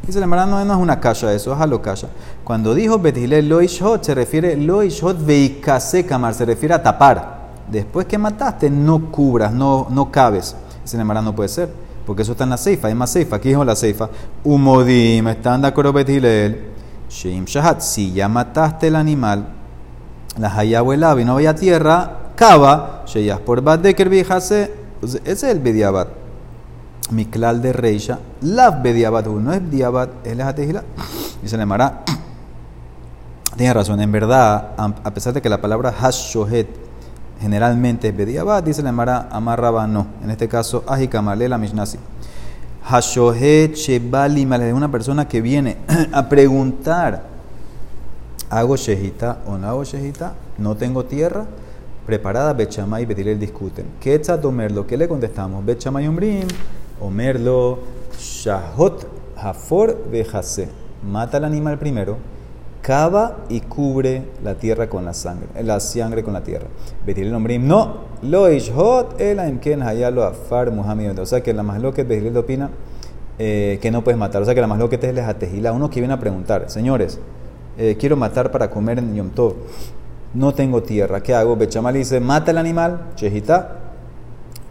Dice 0.06 0.24
no, 0.24 0.60
es 0.60 0.76
una 0.78 1.00
kasha 1.00 1.32
eso, 1.32 1.52
es 1.52 1.60
a 1.60 1.66
lo 1.66 1.82
kasha. 1.82 2.06
Cuando 2.44 2.74
dijo 2.74 2.98
Betihilel 2.98 3.48
lo 3.48 3.60
ishot, 3.60 4.04
se 4.04 4.14
refiere 4.14 4.56
lo 4.56 4.84
ishot 4.84 5.18
veikase 5.24 6.06
se 6.32 6.44
refiere 6.44 6.74
a 6.74 6.82
tapar. 6.82 7.36
Después 7.70 8.06
que 8.06 8.16
mataste, 8.16 8.70
no 8.70 9.10
cubras, 9.10 9.52
no, 9.52 9.88
no 9.90 10.12
cabes. 10.12 10.54
Dice 10.84 10.96
la 10.96 11.22
no 11.22 11.34
puede 11.34 11.48
ser, 11.48 11.70
porque 12.06 12.22
eso 12.22 12.32
está 12.32 12.44
en 12.44 12.50
la 12.50 12.56
ceifa, 12.56 12.88
es 12.88 12.94
más 12.94 13.12
ceifa. 13.12 13.36
Aquí 13.36 13.48
dijo 13.48 13.64
la 13.64 13.74
ceifa. 13.74 14.08
Umodim, 14.44 15.24
de. 15.24 16.70
Sheim 17.10 17.44
shahat, 17.44 17.80
si 17.80 18.12
ya 18.12 18.28
mataste 18.28 18.88
el 18.88 18.96
animal, 18.96 19.46
la 20.38 20.48
hayabuela 20.56 21.20
y 21.20 21.24
no 21.24 21.34
había 21.34 21.54
tierra, 21.54 22.32
cava, 22.36 23.04
sheyas 23.06 23.40
por 23.40 23.60
badeker 23.60 24.08
viejase. 24.08 24.72
Ese 25.02 25.20
es 25.24 25.42
el 25.44 25.60
bediabat. 25.60 26.08
Miklal 27.10 27.62
de 27.62 27.72
Reisha, 27.72 28.18
la 28.40 28.70
Bediabat, 28.70 29.26
no 29.26 29.52
es 29.52 29.70
Diabat, 29.70 30.26
es 30.26 30.36
la 30.36 30.52
Dice 31.42 31.56
la 31.56 31.64
Mara, 31.64 32.02
tiene 33.56 33.72
razón, 33.72 34.00
en 34.00 34.10
verdad, 34.10 34.72
a 34.76 35.14
pesar 35.14 35.32
de 35.32 35.40
que 35.40 35.48
la 35.48 35.60
palabra 35.60 35.92
Hashohet 35.92 36.85
generalmente 37.40 38.08
es 38.08 38.16
Bediabat, 38.16 38.64
dice 38.64 38.82
la 38.82 38.92
Mara, 38.92 39.28
Amarraba 39.30 39.86
no. 39.86 40.06
En 40.22 40.30
este 40.30 40.48
caso, 40.48 40.84
Ajikamale 40.86 41.48
la 41.48 41.58
Mishnasi. 41.58 41.98
Hashohet 42.88 43.74
Shebali 43.74 44.42
es 44.42 44.72
una 44.72 44.90
persona 44.90 45.26
que 45.26 45.40
viene 45.40 45.76
a 46.12 46.28
preguntar, 46.28 47.24
¿hago 48.48 48.76
Shehita 48.76 49.38
o 49.46 49.58
no 49.58 49.68
hago 49.68 49.84
Shehita? 49.84 50.34
No 50.58 50.76
tengo 50.76 51.04
tierra 51.04 51.46
preparada, 52.06 52.52
Bechamay 52.52 53.02
y 53.02 53.06
Betilel 53.06 53.40
discuten. 53.40 53.86
¿Qué 54.00 54.14
está 54.14 54.40
tomerlo? 54.40 54.86
¿Qué 54.86 54.96
le 54.96 55.08
contestamos? 55.08 55.64
Bechamay 55.64 56.06
Umbrim. 56.06 56.46
Omerlo, 57.00 57.80
Shahot, 58.18 59.06
Hafor, 59.36 60.08
Bejase. 60.10 60.68
Mata 61.02 61.36
al 61.36 61.44
animal 61.44 61.78
primero, 61.78 62.16
cava 62.86 63.38
y 63.48 63.62
cubre 63.62 64.22
la 64.44 64.54
tierra 64.54 64.88
con 64.88 65.04
la 65.04 65.12
sangre, 65.12 65.48
la 65.60 65.80
sangre 65.80 66.22
con 66.22 66.34
la 66.34 66.44
tierra. 66.44 66.68
Betir 67.04 67.26
el 67.26 67.32
nombre, 67.32 67.58
no, 67.58 67.96
lo 68.22 68.48
ishot, 68.48 69.20
el 69.20 69.40
aimken 69.40 69.82
hayalo 69.82 70.22
afar 70.22 70.70
muhammad. 70.70 71.18
O 71.18 71.26
sea 71.26 71.42
que 71.42 71.52
la 71.52 71.64
más 71.64 71.82
lo 71.82 71.92
que 71.92 72.04
Betir 72.04 72.38
opina 72.38 72.70
eh, 73.40 73.80
que 73.82 73.90
no 73.90 74.04
puedes 74.04 74.16
matar. 74.16 74.40
O 74.40 74.44
sea 74.44 74.54
que 74.54 74.60
la 74.60 74.68
más 74.68 74.78
lo 74.78 74.88
que 74.88 74.98
te 74.98 75.10
es 75.10 75.18
atejila. 75.18 75.72
Uno 75.72 75.90
que 75.90 75.98
viene 75.98 76.14
a 76.14 76.20
preguntar, 76.20 76.70
señores, 76.70 77.18
eh, 77.76 77.96
quiero 77.98 78.16
matar 78.16 78.52
para 78.52 78.70
comer 78.70 79.00
en 79.00 79.16
Yom 79.16 79.30
Tov. 79.30 79.54
No 80.34 80.54
tengo 80.54 80.84
tierra, 80.84 81.24
¿qué 81.24 81.34
hago? 81.34 81.56
Bechamal 81.56 81.94
dice, 81.94 82.20
mata 82.20 82.52
el 82.52 82.58
animal, 82.58 83.00
chejita, 83.16 83.78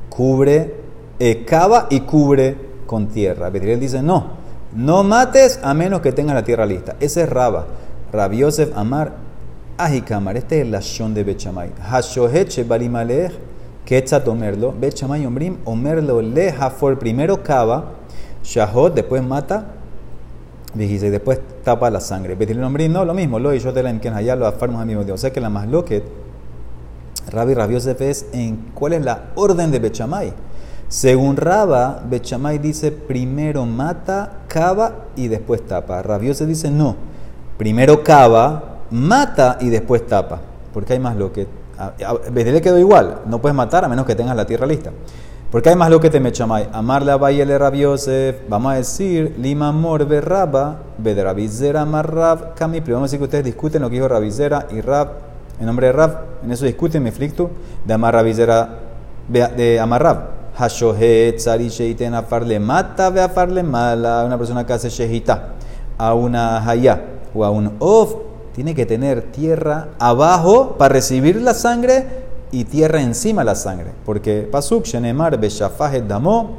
cubre 0.08 0.74
eh, 1.20 1.44
cava 1.44 1.88
y 1.90 2.00
cubre 2.02 2.56
con 2.86 3.08
tierra. 3.08 3.50
Betriel 3.50 3.82
dice, 3.82 4.02
no, 4.02 4.28
no 4.74 5.04
mates 5.04 5.60
a 5.62 5.74
menos 5.74 6.00
que 6.00 6.14
tengas 6.14 6.34
la 6.34 6.46
tierra 6.46 6.66
lista. 6.66 6.96
Ese 7.02 7.24
es 7.24 7.30
Raba. 7.30 7.66
Rabiosef 8.12 8.76
Amar, 8.76 9.14
Ajikamar. 9.78 10.38
Este 10.38 10.60
es 10.60 10.66
el 10.66 10.72
lashon 10.72 11.14
de 11.14 11.24
Bechamay. 11.24 11.72
Hashohet 11.80 12.68
balimalech, 12.68 13.34
Ketzat 13.86 14.28
omerlo. 14.28 14.72
Bechamay 14.72 15.26
ombrim, 15.26 15.58
omerlo 15.66 16.22
lejafor. 16.22 16.98
Primero 16.98 17.44
cava, 17.44 17.92
Shahot, 18.44 18.94
después 18.94 19.22
mata, 19.24 19.66
y 20.78 20.98
después 20.98 21.40
tapa 21.64 21.90
la 21.90 22.00
sangre. 22.00 22.36
Betriel 22.36 22.64
ombrim, 22.64 22.92
no, 22.92 23.06
lo 23.06 23.14
mismo. 23.14 23.40
Lo 23.40 23.54
y 23.54 23.60
yo 23.60 23.74
te 23.74 23.84
la 23.84 23.90
imken 23.90 24.14
hayalo 24.14 24.46
afarmos 24.46 24.82
amigos 24.82 25.06
de 25.06 25.14
O 25.14 25.18
sea 25.18 25.32
que 25.32 25.40
la 25.40 25.50
más 25.50 25.68
loquet, 25.68 26.04
Rabbi 27.32 27.54
Rabiosef 27.54 28.02
es 28.02 28.28
en 28.34 28.72
cuál 28.74 28.94
es 28.94 29.04
la 29.04 29.32
orden 29.36 29.72
de 29.72 29.80
Bechamay. 29.80 30.34
Según 30.88 31.36
Raba, 31.36 32.04
Bechamay 32.08 32.60
dice 32.60 32.92
primero 32.92 33.66
mata, 33.66 34.42
cava 34.48 35.06
y 35.16 35.28
después 35.28 35.66
tapa. 35.66 36.02
Rabiose 36.02 36.46
dice 36.46 36.70
no, 36.70 36.96
primero 37.58 38.04
cava, 38.04 38.80
mata 38.92 39.58
y 39.62 39.70
después 39.70 40.06
tapa. 40.06 40.40
Porque 40.74 40.94
hay 40.94 41.00
más 41.00 41.16
lo 41.16 41.32
que. 41.32 41.48
le 42.34 42.62
quedó 42.62 42.78
igual, 42.78 43.22
no 43.26 43.40
puedes 43.40 43.56
matar 43.56 43.86
a 43.86 43.88
menos 43.88 44.06
que 44.06 44.16
tengas 44.16 44.36
la 44.36 44.46
tierra 44.46 44.66
lista. 44.66 44.92
Porque 45.52 45.70
hay 45.70 45.76
más 45.76 45.90
lo 45.90 46.02
que 46.02 46.10
te 46.10 46.20
mechamay. 46.20 46.68
Amarle 46.74 47.12
a 47.14 47.18
le 47.18 47.58
Rabiosef, 47.58 48.50
vamos 48.50 48.74
a 48.74 48.76
decir, 48.76 49.36
Lima 49.40 49.72
Mor 49.72 50.06
Raba, 50.06 50.80
Bedrabizera 50.98 51.86
Marrab, 51.86 52.56
Kami. 52.56 52.82
Vamos 52.82 53.00
a 53.00 53.04
decir 53.04 53.20
que 53.20 53.26
ustedes 53.26 53.46
discuten 53.46 53.82
lo 53.82 53.90
que 53.90 53.96
dijo 53.96 54.08
Rabizera 54.08 54.68
y 54.72 54.82
Rab, 54.82 55.12
en 55.60 55.66
nombre 55.66 55.88
de 55.88 55.94
Rab, 55.94 56.20
en 56.44 56.52
eso 56.52 56.66
discuten, 56.66 57.02
me 57.02 57.14
flicto, 57.14 57.52
de 57.86 57.94
Amar 57.94 58.22
de 59.30 59.80
Amarrab. 59.80 60.36
Hashohet, 60.58 61.38
Tzari, 61.38 61.70
Sheiten, 61.70 62.14
Afarle, 62.14 62.60
mata, 62.60 63.10
ve 63.10 63.22
Afarle, 63.22 63.64
mala. 63.64 64.24
Una 64.26 64.38
persona 64.38 64.66
que 64.66 64.74
hace 64.74 64.90
Shehita 64.90 65.54
a 65.98 66.14
una 66.14 66.70
Haya 66.70 67.15
tiene 68.54 68.74
que 68.74 68.86
tener 68.86 69.22
tierra 69.32 69.90
abajo 70.00 70.76
para 70.78 70.94
recibir 70.94 71.42
la 71.42 71.54
sangre 71.54 72.06
y 72.52 72.64
tierra 72.64 73.02
encima 73.02 73.44
la 73.44 73.56
sangre. 73.56 73.92
Porque 74.06 74.48
Pasuk, 74.50 74.86
Shenemar, 74.86 75.38
Beshafahet, 75.38 76.06
Damo, 76.08 76.58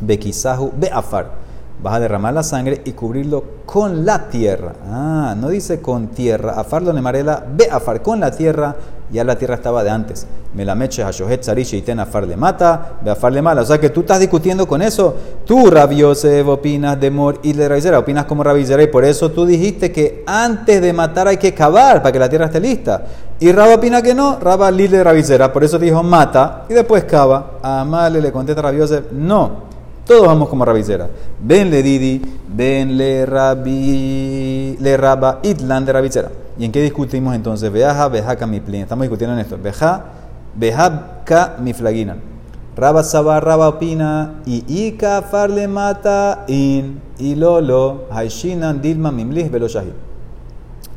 Bekisahu, 0.00 0.72
Beafar. 0.76 1.44
Vas 1.82 1.94
a 1.94 2.00
derramar 2.00 2.32
la 2.32 2.42
sangre 2.42 2.80
y 2.84 2.92
cubrirlo 2.92 3.44
con 3.66 4.06
la 4.06 4.30
tierra. 4.30 4.72
Ah, 4.86 5.34
no 5.36 5.48
dice 5.48 5.82
con 5.82 6.08
tierra. 6.08 6.52
Afar 6.58 6.82
lo 6.82 6.92
nemarela, 6.92 7.44
Beafar, 7.54 8.00
con 8.00 8.20
la 8.20 8.30
tierra 8.30 8.74
ya 9.10 9.24
la 9.24 9.36
tierra 9.36 9.54
estaba 9.56 9.84
de 9.84 9.90
antes. 9.90 10.26
Me 10.54 10.64
la 10.64 10.74
meche 10.74 11.02
a 11.02 11.10
Shohet 11.10 11.46
y 11.72 11.82
ten 11.82 12.00
afar 12.00 12.26
le 12.26 12.36
mata, 12.36 12.98
ve 13.02 13.10
afar 13.10 13.32
le 13.32 13.42
mala. 13.42 13.62
O 13.62 13.64
sea 13.64 13.78
que 13.78 13.90
tú 13.90 14.00
estás 14.00 14.20
discutiendo 14.20 14.66
con 14.66 14.82
eso. 14.82 15.14
Tú, 15.44 15.70
Rabiosef, 15.70 16.46
opinas 16.46 16.98
de 17.00 17.10
Mor 17.10 17.40
y 17.42 17.52
de 17.52 17.68
Rabizera, 17.68 17.98
opinas 17.98 18.24
como 18.24 18.42
Rabizera 18.42 18.82
y 18.82 18.86
por 18.86 19.04
eso 19.04 19.30
tú 19.30 19.46
dijiste 19.46 19.92
que 19.92 20.22
antes 20.26 20.80
de 20.80 20.92
matar 20.92 21.28
hay 21.28 21.36
que 21.36 21.52
cavar 21.52 22.02
para 22.02 22.12
que 22.12 22.18
la 22.18 22.28
tierra 22.28 22.46
esté 22.46 22.60
lista. 22.60 23.04
Y 23.40 23.52
Rab 23.52 23.78
opina 23.78 24.00
que 24.00 24.14
no, 24.14 24.38
Raba 24.38 24.70
Lile 24.70 24.98
de 24.98 25.48
por 25.48 25.64
eso 25.64 25.78
dijo 25.78 26.02
mata 26.02 26.64
y 26.68 26.74
después 26.74 27.04
cava. 27.04 27.58
A 27.62 27.84
Male 27.84 28.20
le 28.20 28.32
contesta 28.32 28.62
Rabiosef, 28.62 29.12
no. 29.12 29.64
Todos 30.06 30.26
vamos 30.26 30.48
como 30.48 30.64
Rabizera. 30.64 31.08
Ven 31.40 31.70
le 31.70 31.82
Didi, 31.82 32.20
ven 32.48 32.96
le 32.96 33.24
Rabi, 33.26 34.76
le 34.78 34.96
Raba 34.96 35.40
Itlan 35.42 35.84
de 35.84 35.92
Rabizera. 35.92 36.43
¿Y 36.56 36.64
en 36.64 36.72
qué 36.72 36.82
discutimos 36.82 37.34
entonces? 37.34 37.70
Veaja, 37.70 38.08
vejaca 38.08 38.46
mi 38.46 38.60
plin. 38.60 38.82
Estamos 38.82 39.02
discutiendo 39.02 39.34
en 39.34 39.40
esto. 39.40 39.58
Veja, 39.60 40.04
vejabka 40.54 41.56
mi 41.58 41.72
flaginan. 41.72 42.20
Raba 42.76 43.02
Saba, 43.02 43.40
Raba 43.40 43.68
opina. 43.68 44.34
Y 44.46 44.86
Ika 44.86 45.22
farle 45.22 45.66
mata 45.66 46.44
in. 46.46 47.00
Y 47.18 47.34
Lolo, 47.34 48.04
Haishinan, 48.10 48.80
Dilma, 48.80 49.10
Mimlis, 49.10 49.50
Velo 49.50 49.66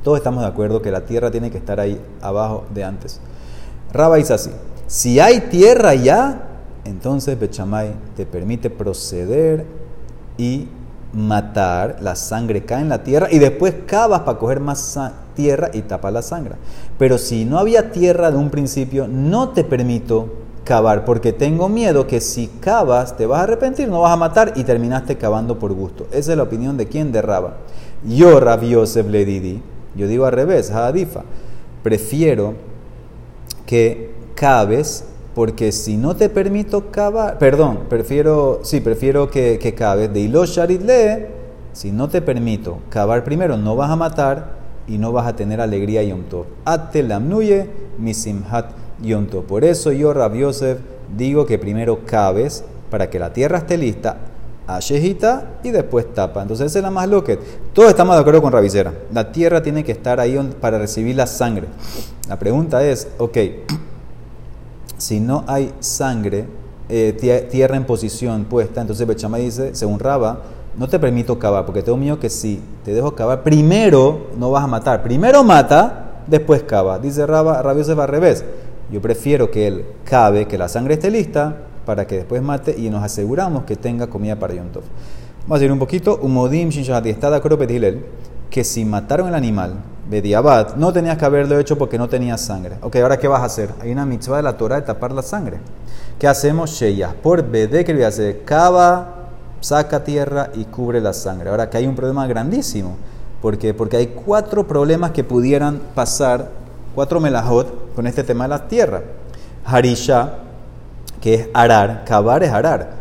Todos 0.04 0.18
estamos 0.18 0.42
de 0.42 0.48
acuerdo 0.48 0.82
que 0.82 0.92
la 0.92 1.02
tierra 1.02 1.32
tiene 1.32 1.50
que 1.50 1.58
estar 1.58 1.80
ahí 1.80 2.00
abajo 2.22 2.66
de 2.74 2.84
antes. 2.84 3.20
Raba 3.92 4.18
dice 4.18 4.34
así: 4.34 4.52
Si 4.86 5.20
hay 5.20 5.42
tierra 5.42 5.96
ya, 5.96 6.42
entonces 6.86 7.40
Bechamay 7.40 7.94
te 8.16 8.26
permite 8.26 8.70
proceder 8.70 9.66
y 10.38 10.68
matar, 11.14 11.98
la 12.02 12.16
sangre 12.16 12.64
cae 12.64 12.82
en 12.82 12.90
la 12.90 13.04
tierra 13.04 13.28
y 13.32 13.40
después 13.40 13.74
cavas 13.86 14.22
para 14.22 14.38
coger 14.38 14.60
más 14.60 14.98
tierra 15.38 15.70
y 15.72 15.84
tapa 15.84 16.12
la 16.12 16.22
sangre. 16.22 16.56
Pero 16.98 17.18
si 17.18 17.46
no 17.46 17.60
había 17.60 17.92
tierra 17.92 18.32
de 18.32 18.38
un 18.38 18.50
principio, 18.50 19.08
no 19.08 19.50
te 19.50 19.64
permito 19.64 20.28
cavar, 20.66 21.06
porque 21.06 21.32
tengo 21.32 21.70
miedo 21.70 22.08
que 22.08 22.20
si 22.20 22.48
cavas 22.48 23.16
te 23.16 23.26
vas 23.26 23.40
a 23.40 23.44
arrepentir, 23.44 23.88
no 23.88 24.02
vas 24.02 24.12
a 24.12 24.18
matar 24.18 24.54
y 24.58 24.66
terminaste 24.66 25.16
cavando 25.16 25.58
por 25.58 25.72
gusto. 25.72 26.08
Esa 26.12 26.32
es 26.32 26.38
la 26.38 26.44
opinión 26.44 26.76
de 26.76 26.88
quien 26.88 27.14
derraba. 27.14 27.58
Yo, 28.04 28.40
Rabbi 28.42 28.72
Yosef 28.72 29.08
Ledidi, 29.08 29.62
yo 29.96 30.08
digo 30.08 30.26
al 30.26 30.34
revés, 30.34 30.70
Hadifa, 30.72 31.24
prefiero 31.84 32.56
que 33.66 34.12
caves, 34.36 35.06
porque 35.34 35.72
si 35.72 35.98
no 35.98 36.16
te 36.16 36.30
permito 36.30 36.92
cavar, 36.92 37.38
perdón, 37.38 37.82
prefiero, 37.88 38.60
sí, 38.64 38.82
prefiero 38.82 39.30
que, 39.30 39.60
que 39.60 39.72
de 39.72 40.20
Ilo 40.20 40.46
Sharidle, 40.46 41.30
si 41.72 41.92
no 41.92 42.10
te 42.10 42.22
permito 42.22 42.80
cavar 42.90 43.24
primero, 43.24 43.56
no 43.56 43.76
vas 43.76 43.92
a 43.92 43.96
matar 43.96 44.57
y 44.88 44.98
no 44.98 45.12
vas 45.12 45.28
a 45.28 45.36
tener 45.36 45.62
alegría 45.62 46.04
Yom 46.04 46.24
Tov. 46.24 46.46
Atelamnuye 46.66 47.70
misimhat 47.98 48.72
Yom 49.02 49.28
Tov. 49.28 49.44
Por 49.44 49.64
eso 49.64 49.92
yo, 49.92 50.14
Rab 50.14 50.34
Yosef, 50.36 50.80
digo 51.16 51.46
que 51.46 51.58
primero 51.60 52.06
caves 52.06 52.64
para 52.90 53.10
que 53.10 53.20
la 53.20 53.34
tierra 53.34 53.60
esté 53.60 53.78
lista, 53.78 54.18
Ashehita 54.68 55.60
y 55.64 55.72
después 55.72 56.14
tapa. 56.14 56.42
Entonces 56.42 56.68
esa 56.68 56.80
es 56.80 56.84
la 56.84 56.92
más 56.92 57.08
loca. 57.08 57.34
Todos 57.74 57.90
estamos 57.90 58.16
de 58.16 58.22
acuerdo 58.22 58.42
con 58.42 58.52
Rabicera. 58.52 58.94
La 59.14 59.32
tierra 59.32 59.64
tiene 59.64 59.84
que 59.84 59.94
estar 59.94 60.20
ahí 60.20 60.38
para 60.60 60.78
recibir 60.78 61.16
la 61.16 61.26
sangre. 61.28 61.68
La 62.28 62.38
pregunta 62.38 62.84
es, 62.84 63.08
ok, 63.18 63.38
si 64.98 65.20
no 65.22 65.46
hay 65.48 65.74
sangre, 65.80 66.46
eh, 66.90 67.48
tierra 67.50 67.78
en 67.78 67.86
posición 67.86 68.46
puesta, 68.46 68.82
entonces 68.82 69.06
Bechama 69.08 69.38
dice, 69.38 69.76
según 69.76 70.00
Raba, 70.00 70.42
no 70.78 70.88
te 70.88 71.00
permito 71.00 71.40
cavar, 71.40 71.66
porque 71.66 71.82
tengo 71.82 71.98
miedo 71.98 72.20
que 72.20 72.30
si 72.30 72.62
te 72.86 72.94
dejo 72.94 73.16
cavar, 73.16 73.42
primero 73.44 74.28
no 74.38 74.52
vas 74.52 74.64
a 74.64 74.68
matar. 74.68 75.02
Primero 75.02 75.44
mata, 75.44 76.22
después 76.28 76.64
cava. 76.64 77.00
Dice 77.00 77.26
Raba, 77.26 77.62
Rabio 77.64 77.96
va 77.96 78.04
al 78.04 78.10
revés. 78.10 78.46
Yo 78.92 79.02
prefiero 79.02 79.50
que 79.50 79.68
él 79.68 79.86
cabe, 80.06 80.48
que 80.48 80.58
la 80.58 80.70
sangre 80.70 80.94
esté 80.94 81.10
lista, 81.10 81.58
para 81.86 82.06
que 82.06 82.18
después 82.18 82.42
mate 82.42 82.76
y 82.78 82.90
nos 82.90 83.04
aseguramos 83.04 83.64
que 83.64 83.76
tenga 83.76 84.08
comida 84.08 84.36
para 84.36 84.54
Yom 84.54 84.68
Tov. 84.70 84.84
Vamos 85.48 85.62
a 85.62 85.66
ir 85.66 85.72
un 85.72 85.80
poquito. 85.80 86.20
Umodim 86.22 86.70
Shinshahati. 86.70 87.10
Está 87.10 87.30
de 87.32 87.38
acuerdo 87.38 87.58
que 88.50 88.64
si 88.64 88.86
mataron 88.86 89.30
el 89.30 89.36
animal, 89.36 89.76
Bediabat, 90.10 90.76
no 90.76 90.94
tenías 90.94 91.18
que 91.18 91.26
haberlo 91.26 91.58
hecho 91.60 91.78
porque 91.78 91.98
no 91.98 92.08
tenía 92.08 92.38
sangre. 92.38 92.76
Ok, 92.82 92.98
ahora 92.98 93.18
¿qué 93.18 93.28
vas 93.28 93.42
a 93.42 93.46
hacer? 93.46 93.72
Hay 93.82 93.92
una 93.92 94.06
mitzvah 94.06 94.38
de 94.38 94.44
la 94.44 94.58
Torah 94.58 94.78
de 94.78 94.82
tapar 94.84 95.12
la 95.12 95.22
sangre. 95.22 95.58
¿Qué 96.20 96.28
hacemos? 96.28 96.72
Sheya. 96.72 97.16
Por 97.22 97.44
Bede, 97.44 97.84
que 97.84 98.06
a 98.06 98.08
hacer? 98.08 98.44
Cava 98.44 99.27
saca 99.62 100.04
tierra 100.04 100.50
y 100.54 100.66
cubre 100.66 101.02
la 101.02 101.14
sangre. 101.14 101.50
Ahora 101.50 101.70
que 101.70 101.78
hay 101.78 101.88
un 101.88 101.96
problema 101.96 102.28
grandísimo, 102.28 102.96
porque 103.42 103.74
porque 103.74 103.98
hay 103.98 104.08
cuatro 104.08 104.68
problemas 104.68 105.12
que 105.12 105.24
pudieran 105.24 105.80
pasar, 105.96 106.50
cuatro 106.96 107.20
melajot 107.20 107.94
con 107.96 108.08
este 108.08 108.24
tema 108.24 108.46
de 108.46 108.50
la 108.50 108.68
tierra. 108.68 109.02
Harisha, 109.66 110.36
que 111.22 111.34
es 111.34 111.50
arar, 111.54 112.04
cavar 112.06 112.44
es 112.44 112.52
arar. 112.52 112.98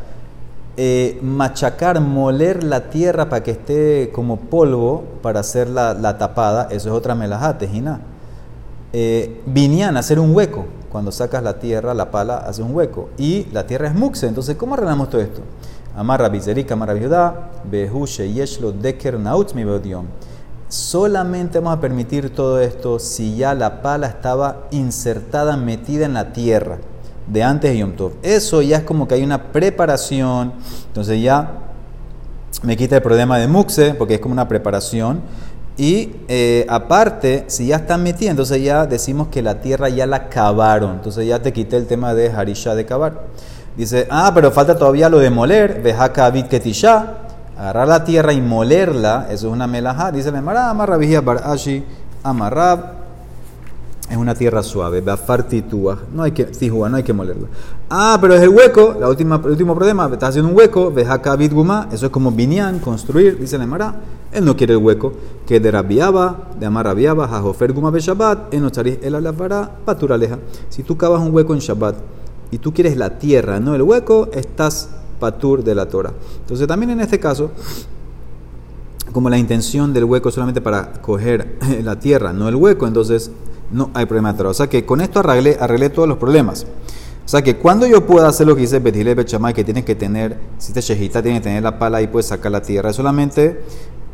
Eh, 0.79 1.19
machacar, 1.23 2.01
moler 2.01 2.63
la 2.63 2.91
tierra 2.91 3.31
para 3.31 3.43
que 3.43 3.53
esté 3.53 4.11
como 4.13 4.37
polvo 4.37 5.05
para 5.23 5.41
hacer 5.41 5.69
la, 5.69 6.19
tapada, 6.19 6.69
eso 6.71 6.91
es 6.91 6.95
otra 6.95 7.15
melajá, 7.15 7.57
tejina. 7.57 8.01
Eh, 8.93 9.41
vinian, 9.47 9.97
hacer 9.97 10.21
un 10.21 10.35
hueco. 10.35 10.67
Cuando 10.91 11.13
sacas 11.13 11.43
la 11.43 11.59
tierra, 11.59 11.95
la 11.95 12.11
pala 12.11 12.39
hace 12.39 12.63
un 12.63 12.75
hueco. 12.75 13.11
Y 13.17 13.47
la 13.53 13.67
tierra 13.67 13.89
es 13.89 13.95
muxe. 13.95 14.27
Entonces, 14.27 14.57
¿cómo 14.57 14.75
arreglamos 14.75 15.11
todo 15.11 15.21
esto? 15.21 15.41
Amarra 15.97 16.29
Bizerik, 16.29 16.71
Amarra 16.71 16.93
Viudá, 16.93 17.51
Behushe 17.65 18.31
Yeshlo 18.31 18.71
Deker 18.71 19.19
Nautz 19.19 19.55
mi 19.55 19.65
Solamente 20.69 21.59
vamos 21.59 21.79
a 21.79 21.81
permitir 21.81 22.31
todo 22.35 22.61
esto 22.61 22.99
si 22.99 23.37
ya 23.37 23.55
la 23.55 23.81
pala 23.81 24.09
estaba 24.09 24.67
insertada, 24.73 25.57
metida 25.57 26.05
en 26.05 26.13
la 26.13 26.35
tierra 26.35 26.79
de 27.27 27.43
antes 27.43 27.71
de 27.71 27.79
Yom 27.79 27.93
Tov. 27.93 28.13
Eso 28.23 28.61
ya 28.61 28.79
es 28.79 28.83
como 28.83 29.09
que 29.09 29.15
hay 29.15 29.25
una 29.25 29.53
preparación, 29.53 30.53
entonces 30.89 31.23
ya 31.23 31.63
me 32.63 32.77
quita 32.77 32.97
el 32.97 33.03
problema 33.03 33.39
de 33.39 33.49
Muxe, 33.49 33.95
porque 33.95 34.15
es 34.15 34.21
como 34.21 34.33
una 34.33 34.49
preparación. 34.49 35.23
Y 35.79 36.17
eh, 36.29 36.67
aparte, 36.69 37.45
si 37.49 37.67
ya 37.67 37.77
están 37.77 38.03
metidos, 38.03 38.31
entonces 38.31 38.63
ya 38.63 38.87
decimos 38.87 39.29
que 39.29 39.43
la 39.43 39.61
tierra 39.61 39.89
ya 39.89 40.07
la 40.07 40.29
cavaron. 40.29 40.97
Entonces 40.97 41.27
ya 41.27 41.41
te 41.41 41.53
quité 41.53 41.77
el 41.77 41.87
tema 41.87 42.15
de 42.15 42.31
Harisha 42.31 42.75
de 42.75 42.87
cavar. 42.87 43.27
Dice, 43.77 44.07
ah, 44.11 44.33
pero 44.35 44.51
falta 44.51 44.77
todavía 44.77 45.09
lo 45.09 45.19
de 45.19 45.29
moler, 45.29 45.83
Vejaka 45.83 46.33
Ketisha, 46.33 47.19
agarrar 47.59 47.89
la 47.89 48.05
tierra 48.05 48.33
y 48.33 48.41
molerla, 48.41 49.27
eso 49.31 49.49
es 49.49 49.53
una 49.53 49.67
melajá. 49.67 50.11
Dice, 50.13 50.31
amarra 50.31 50.97
vigía 50.97 51.21
barashi, 51.21 51.85
amarrab, 52.23 52.97
es 54.09 54.17
una 54.17 54.35
tierra 54.35 54.63
suave, 54.63 55.01
Beafartitúa, 55.01 55.99
no 56.15 56.23
hay 56.23 56.33
que, 56.33 56.45
tijua, 56.45 56.89
no 56.89 56.97
hay 56.97 57.03
que 57.03 57.13
molerla. 57.13 57.49
Ah, 57.91 58.17
pero 58.21 58.35
es 58.35 58.43
el 58.43 58.51
hueco, 58.51 58.97
la 58.99 59.09
última, 59.09 59.37
el 59.45 59.51
último 59.51 59.75
problema, 59.75 60.09
estás 60.13 60.31
haciendo 60.31 60.51
un 60.51 60.57
hueco, 60.57 60.93
Vejaka 60.93 61.37
Guma, 61.37 61.89
eso 61.93 62.07
es 62.07 62.13
como 62.13 62.31
binyan, 62.31 62.79
construir, 62.79 63.39
dice 63.39 63.59
la 63.59 63.67
Mara, 63.67 63.95
él 64.33 64.45
no 64.45 64.57
quiere 64.57 64.75
el 64.75 64.79
hueco, 64.79 65.13
que 65.47 65.61
de 65.61 65.71
rabiaba, 65.71 66.37
de 66.59 66.67
amar 66.67 66.87
rabiaba, 66.87 67.27
jajofer 67.27 67.73
guma 67.73 67.91
be 67.91 68.01
Shabbat, 68.01 68.55
en 68.55 68.71
el 69.03 69.15
alavara, 69.15 69.71
paturaleja. 69.85 70.39
Si 70.69 70.83
tú 70.83 70.97
cavas 70.97 71.21
un 71.21 71.35
hueco 71.35 71.53
en 71.55 71.61
Shabbat, 71.61 71.97
y 72.51 72.59
tú 72.59 72.73
quieres 72.73 72.97
la 72.97 73.19
tierra, 73.19 73.61
no 73.61 73.75
el 73.75 73.83
hueco, 73.83 74.29
estás 74.33 74.89
patur 75.19 75.65
de 75.65 75.75
la 75.75 75.87
Torah. 75.87 76.13
Entonces 76.41 76.67
también 76.67 76.91
en 76.91 77.01
este 77.01 77.19
caso, 77.19 77.51
como 79.13 79.31
la 79.31 79.39
intención 79.39 79.93
del 79.93 80.05
hueco 80.05 80.31
solamente 80.31 80.61
para 80.61 80.93
coger 81.01 81.59
la 81.83 81.99
tierra, 81.99 82.33
no 82.33 82.49
el 82.49 82.57
hueco, 82.57 82.87
entonces 82.87 83.31
no 83.71 83.91
hay 83.95 84.07
problema 84.07 84.33
de 84.33 84.39
Torah. 84.39 84.51
O 84.51 84.55
sea 84.55 84.69
que 84.69 84.85
con 84.85 85.01
esto 85.01 85.21
arreglé, 85.21 85.57
arreglé 85.61 85.91
todos 85.91 86.09
los 86.09 86.19
problemas. 86.19 86.67
O 87.25 87.29
sea 87.29 87.43
que 87.43 87.57
cuando 87.57 87.89
yo 87.89 88.07
pueda 88.07 88.29
hacer 88.29 88.47
lo 88.47 88.55
que 88.55 88.61
dice 88.61 88.79
Betile 88.79 89.17
Bechamay, 89.17 89.53
que 89.53 89.65
tienes 89.65 89.85
que 89.85 89.97
tener, 89.97 90.39
si 90.59 90.73
te 90.73 90.81
shejita 90.81 91.23
tiene 91.23 91.39
que 91.39 91.45
tener 91.45 91.63
la 91.63 91.77
pala 91.77 92.01
y 92.01 92.07
puedes 92.07 92.27
sacar 92.27 92.53
la 92.53 92.63
tierra, 92.63 92.93
solamente 92.93 93.63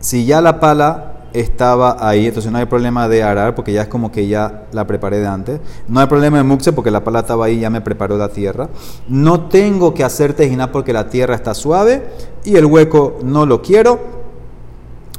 si 0.00 0.24
ya 0.24 0.40
la 0.40 0.58
pala 0.58 1.11
estaba 1.32 1.96
ahí, 2.06 2.26
entonces 2.26 2.50
no 2.52 2.58
hay 2.58 2.66
problema 2.66 3.08
de 3.08 3.22
arar 3.22 3.54
porque 3.54 3.72
ya 3.72 3.82
es 3.82 3.88
como 3.88 4.12
que 4.12 4.26
ya 4.26 4.64
la 4.72 4.86
preparé 4.86 5.20
de 5.20 5.26
antes. 5.26 5.60
No 5.88 6.00
hay 6.00 6.06
problema 6.06 6.38
de 6.38 6.44
muxe 6.44 6.72
porque 6.72 6.90
la 6.90 7.04
pala 7.04 7.20
estaba 7.20 7.46
ahí, 7.46 7.60
ya 7.60 7.70
me 7.70 7.80
preparó 7.80 8.16
la 8.16 8.28
tierra. 8.28 8.68
No 9.08 9.42
tengo 9.48 9.94
que 9.94 10.04
hacer 10.04 10.34
tejina 10.34 10.72
porque 10.72 10.92
la 10.92 11.08
tierra 11.08 11.34
está 11.34 11.54
suave 11.54 12.02
y 12.44 12.56
el 12.56 12.66
hueco 12.66 13.18
no 13.22 13.46
lo 13.46 13.62
quiero 13.62 14.22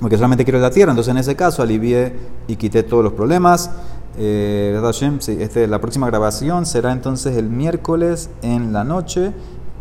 porque 0.04 0.18
solamente 0.18 0.44
quiero 0.44 0.60
la 0.60 0.70
tierra. 0.70 0.92
Entonces 0.92 1.12
en 1.12 1.18
ese 1.18 1.36
caso 1.36 1.62
alivié 1.62 2.14
y 2.48 2.58
quité 2.58 2.84
todos 2.84 3.04
los 3.04 3.14
problemas. 3.14 3.72
Eh, 4.18 4.80
este, 5.28 5.66
la 5.66 5.80
próxima 5.80 6.08
grabación 6.08 6.66
será 6.66 6.92
entonces 6.92 7.38
el 7.38 7.50
miércoles 7.50 8.30
en 8.42 8.74
la 8.74 8.84
noche. 8.84 9.32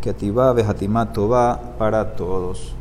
Que 0.00 0.12
va 0.32 0.52
Bejatimá 0.52 1.04
va 1.04 1.60
para 1.78 2.14
todos. 2.16 2.74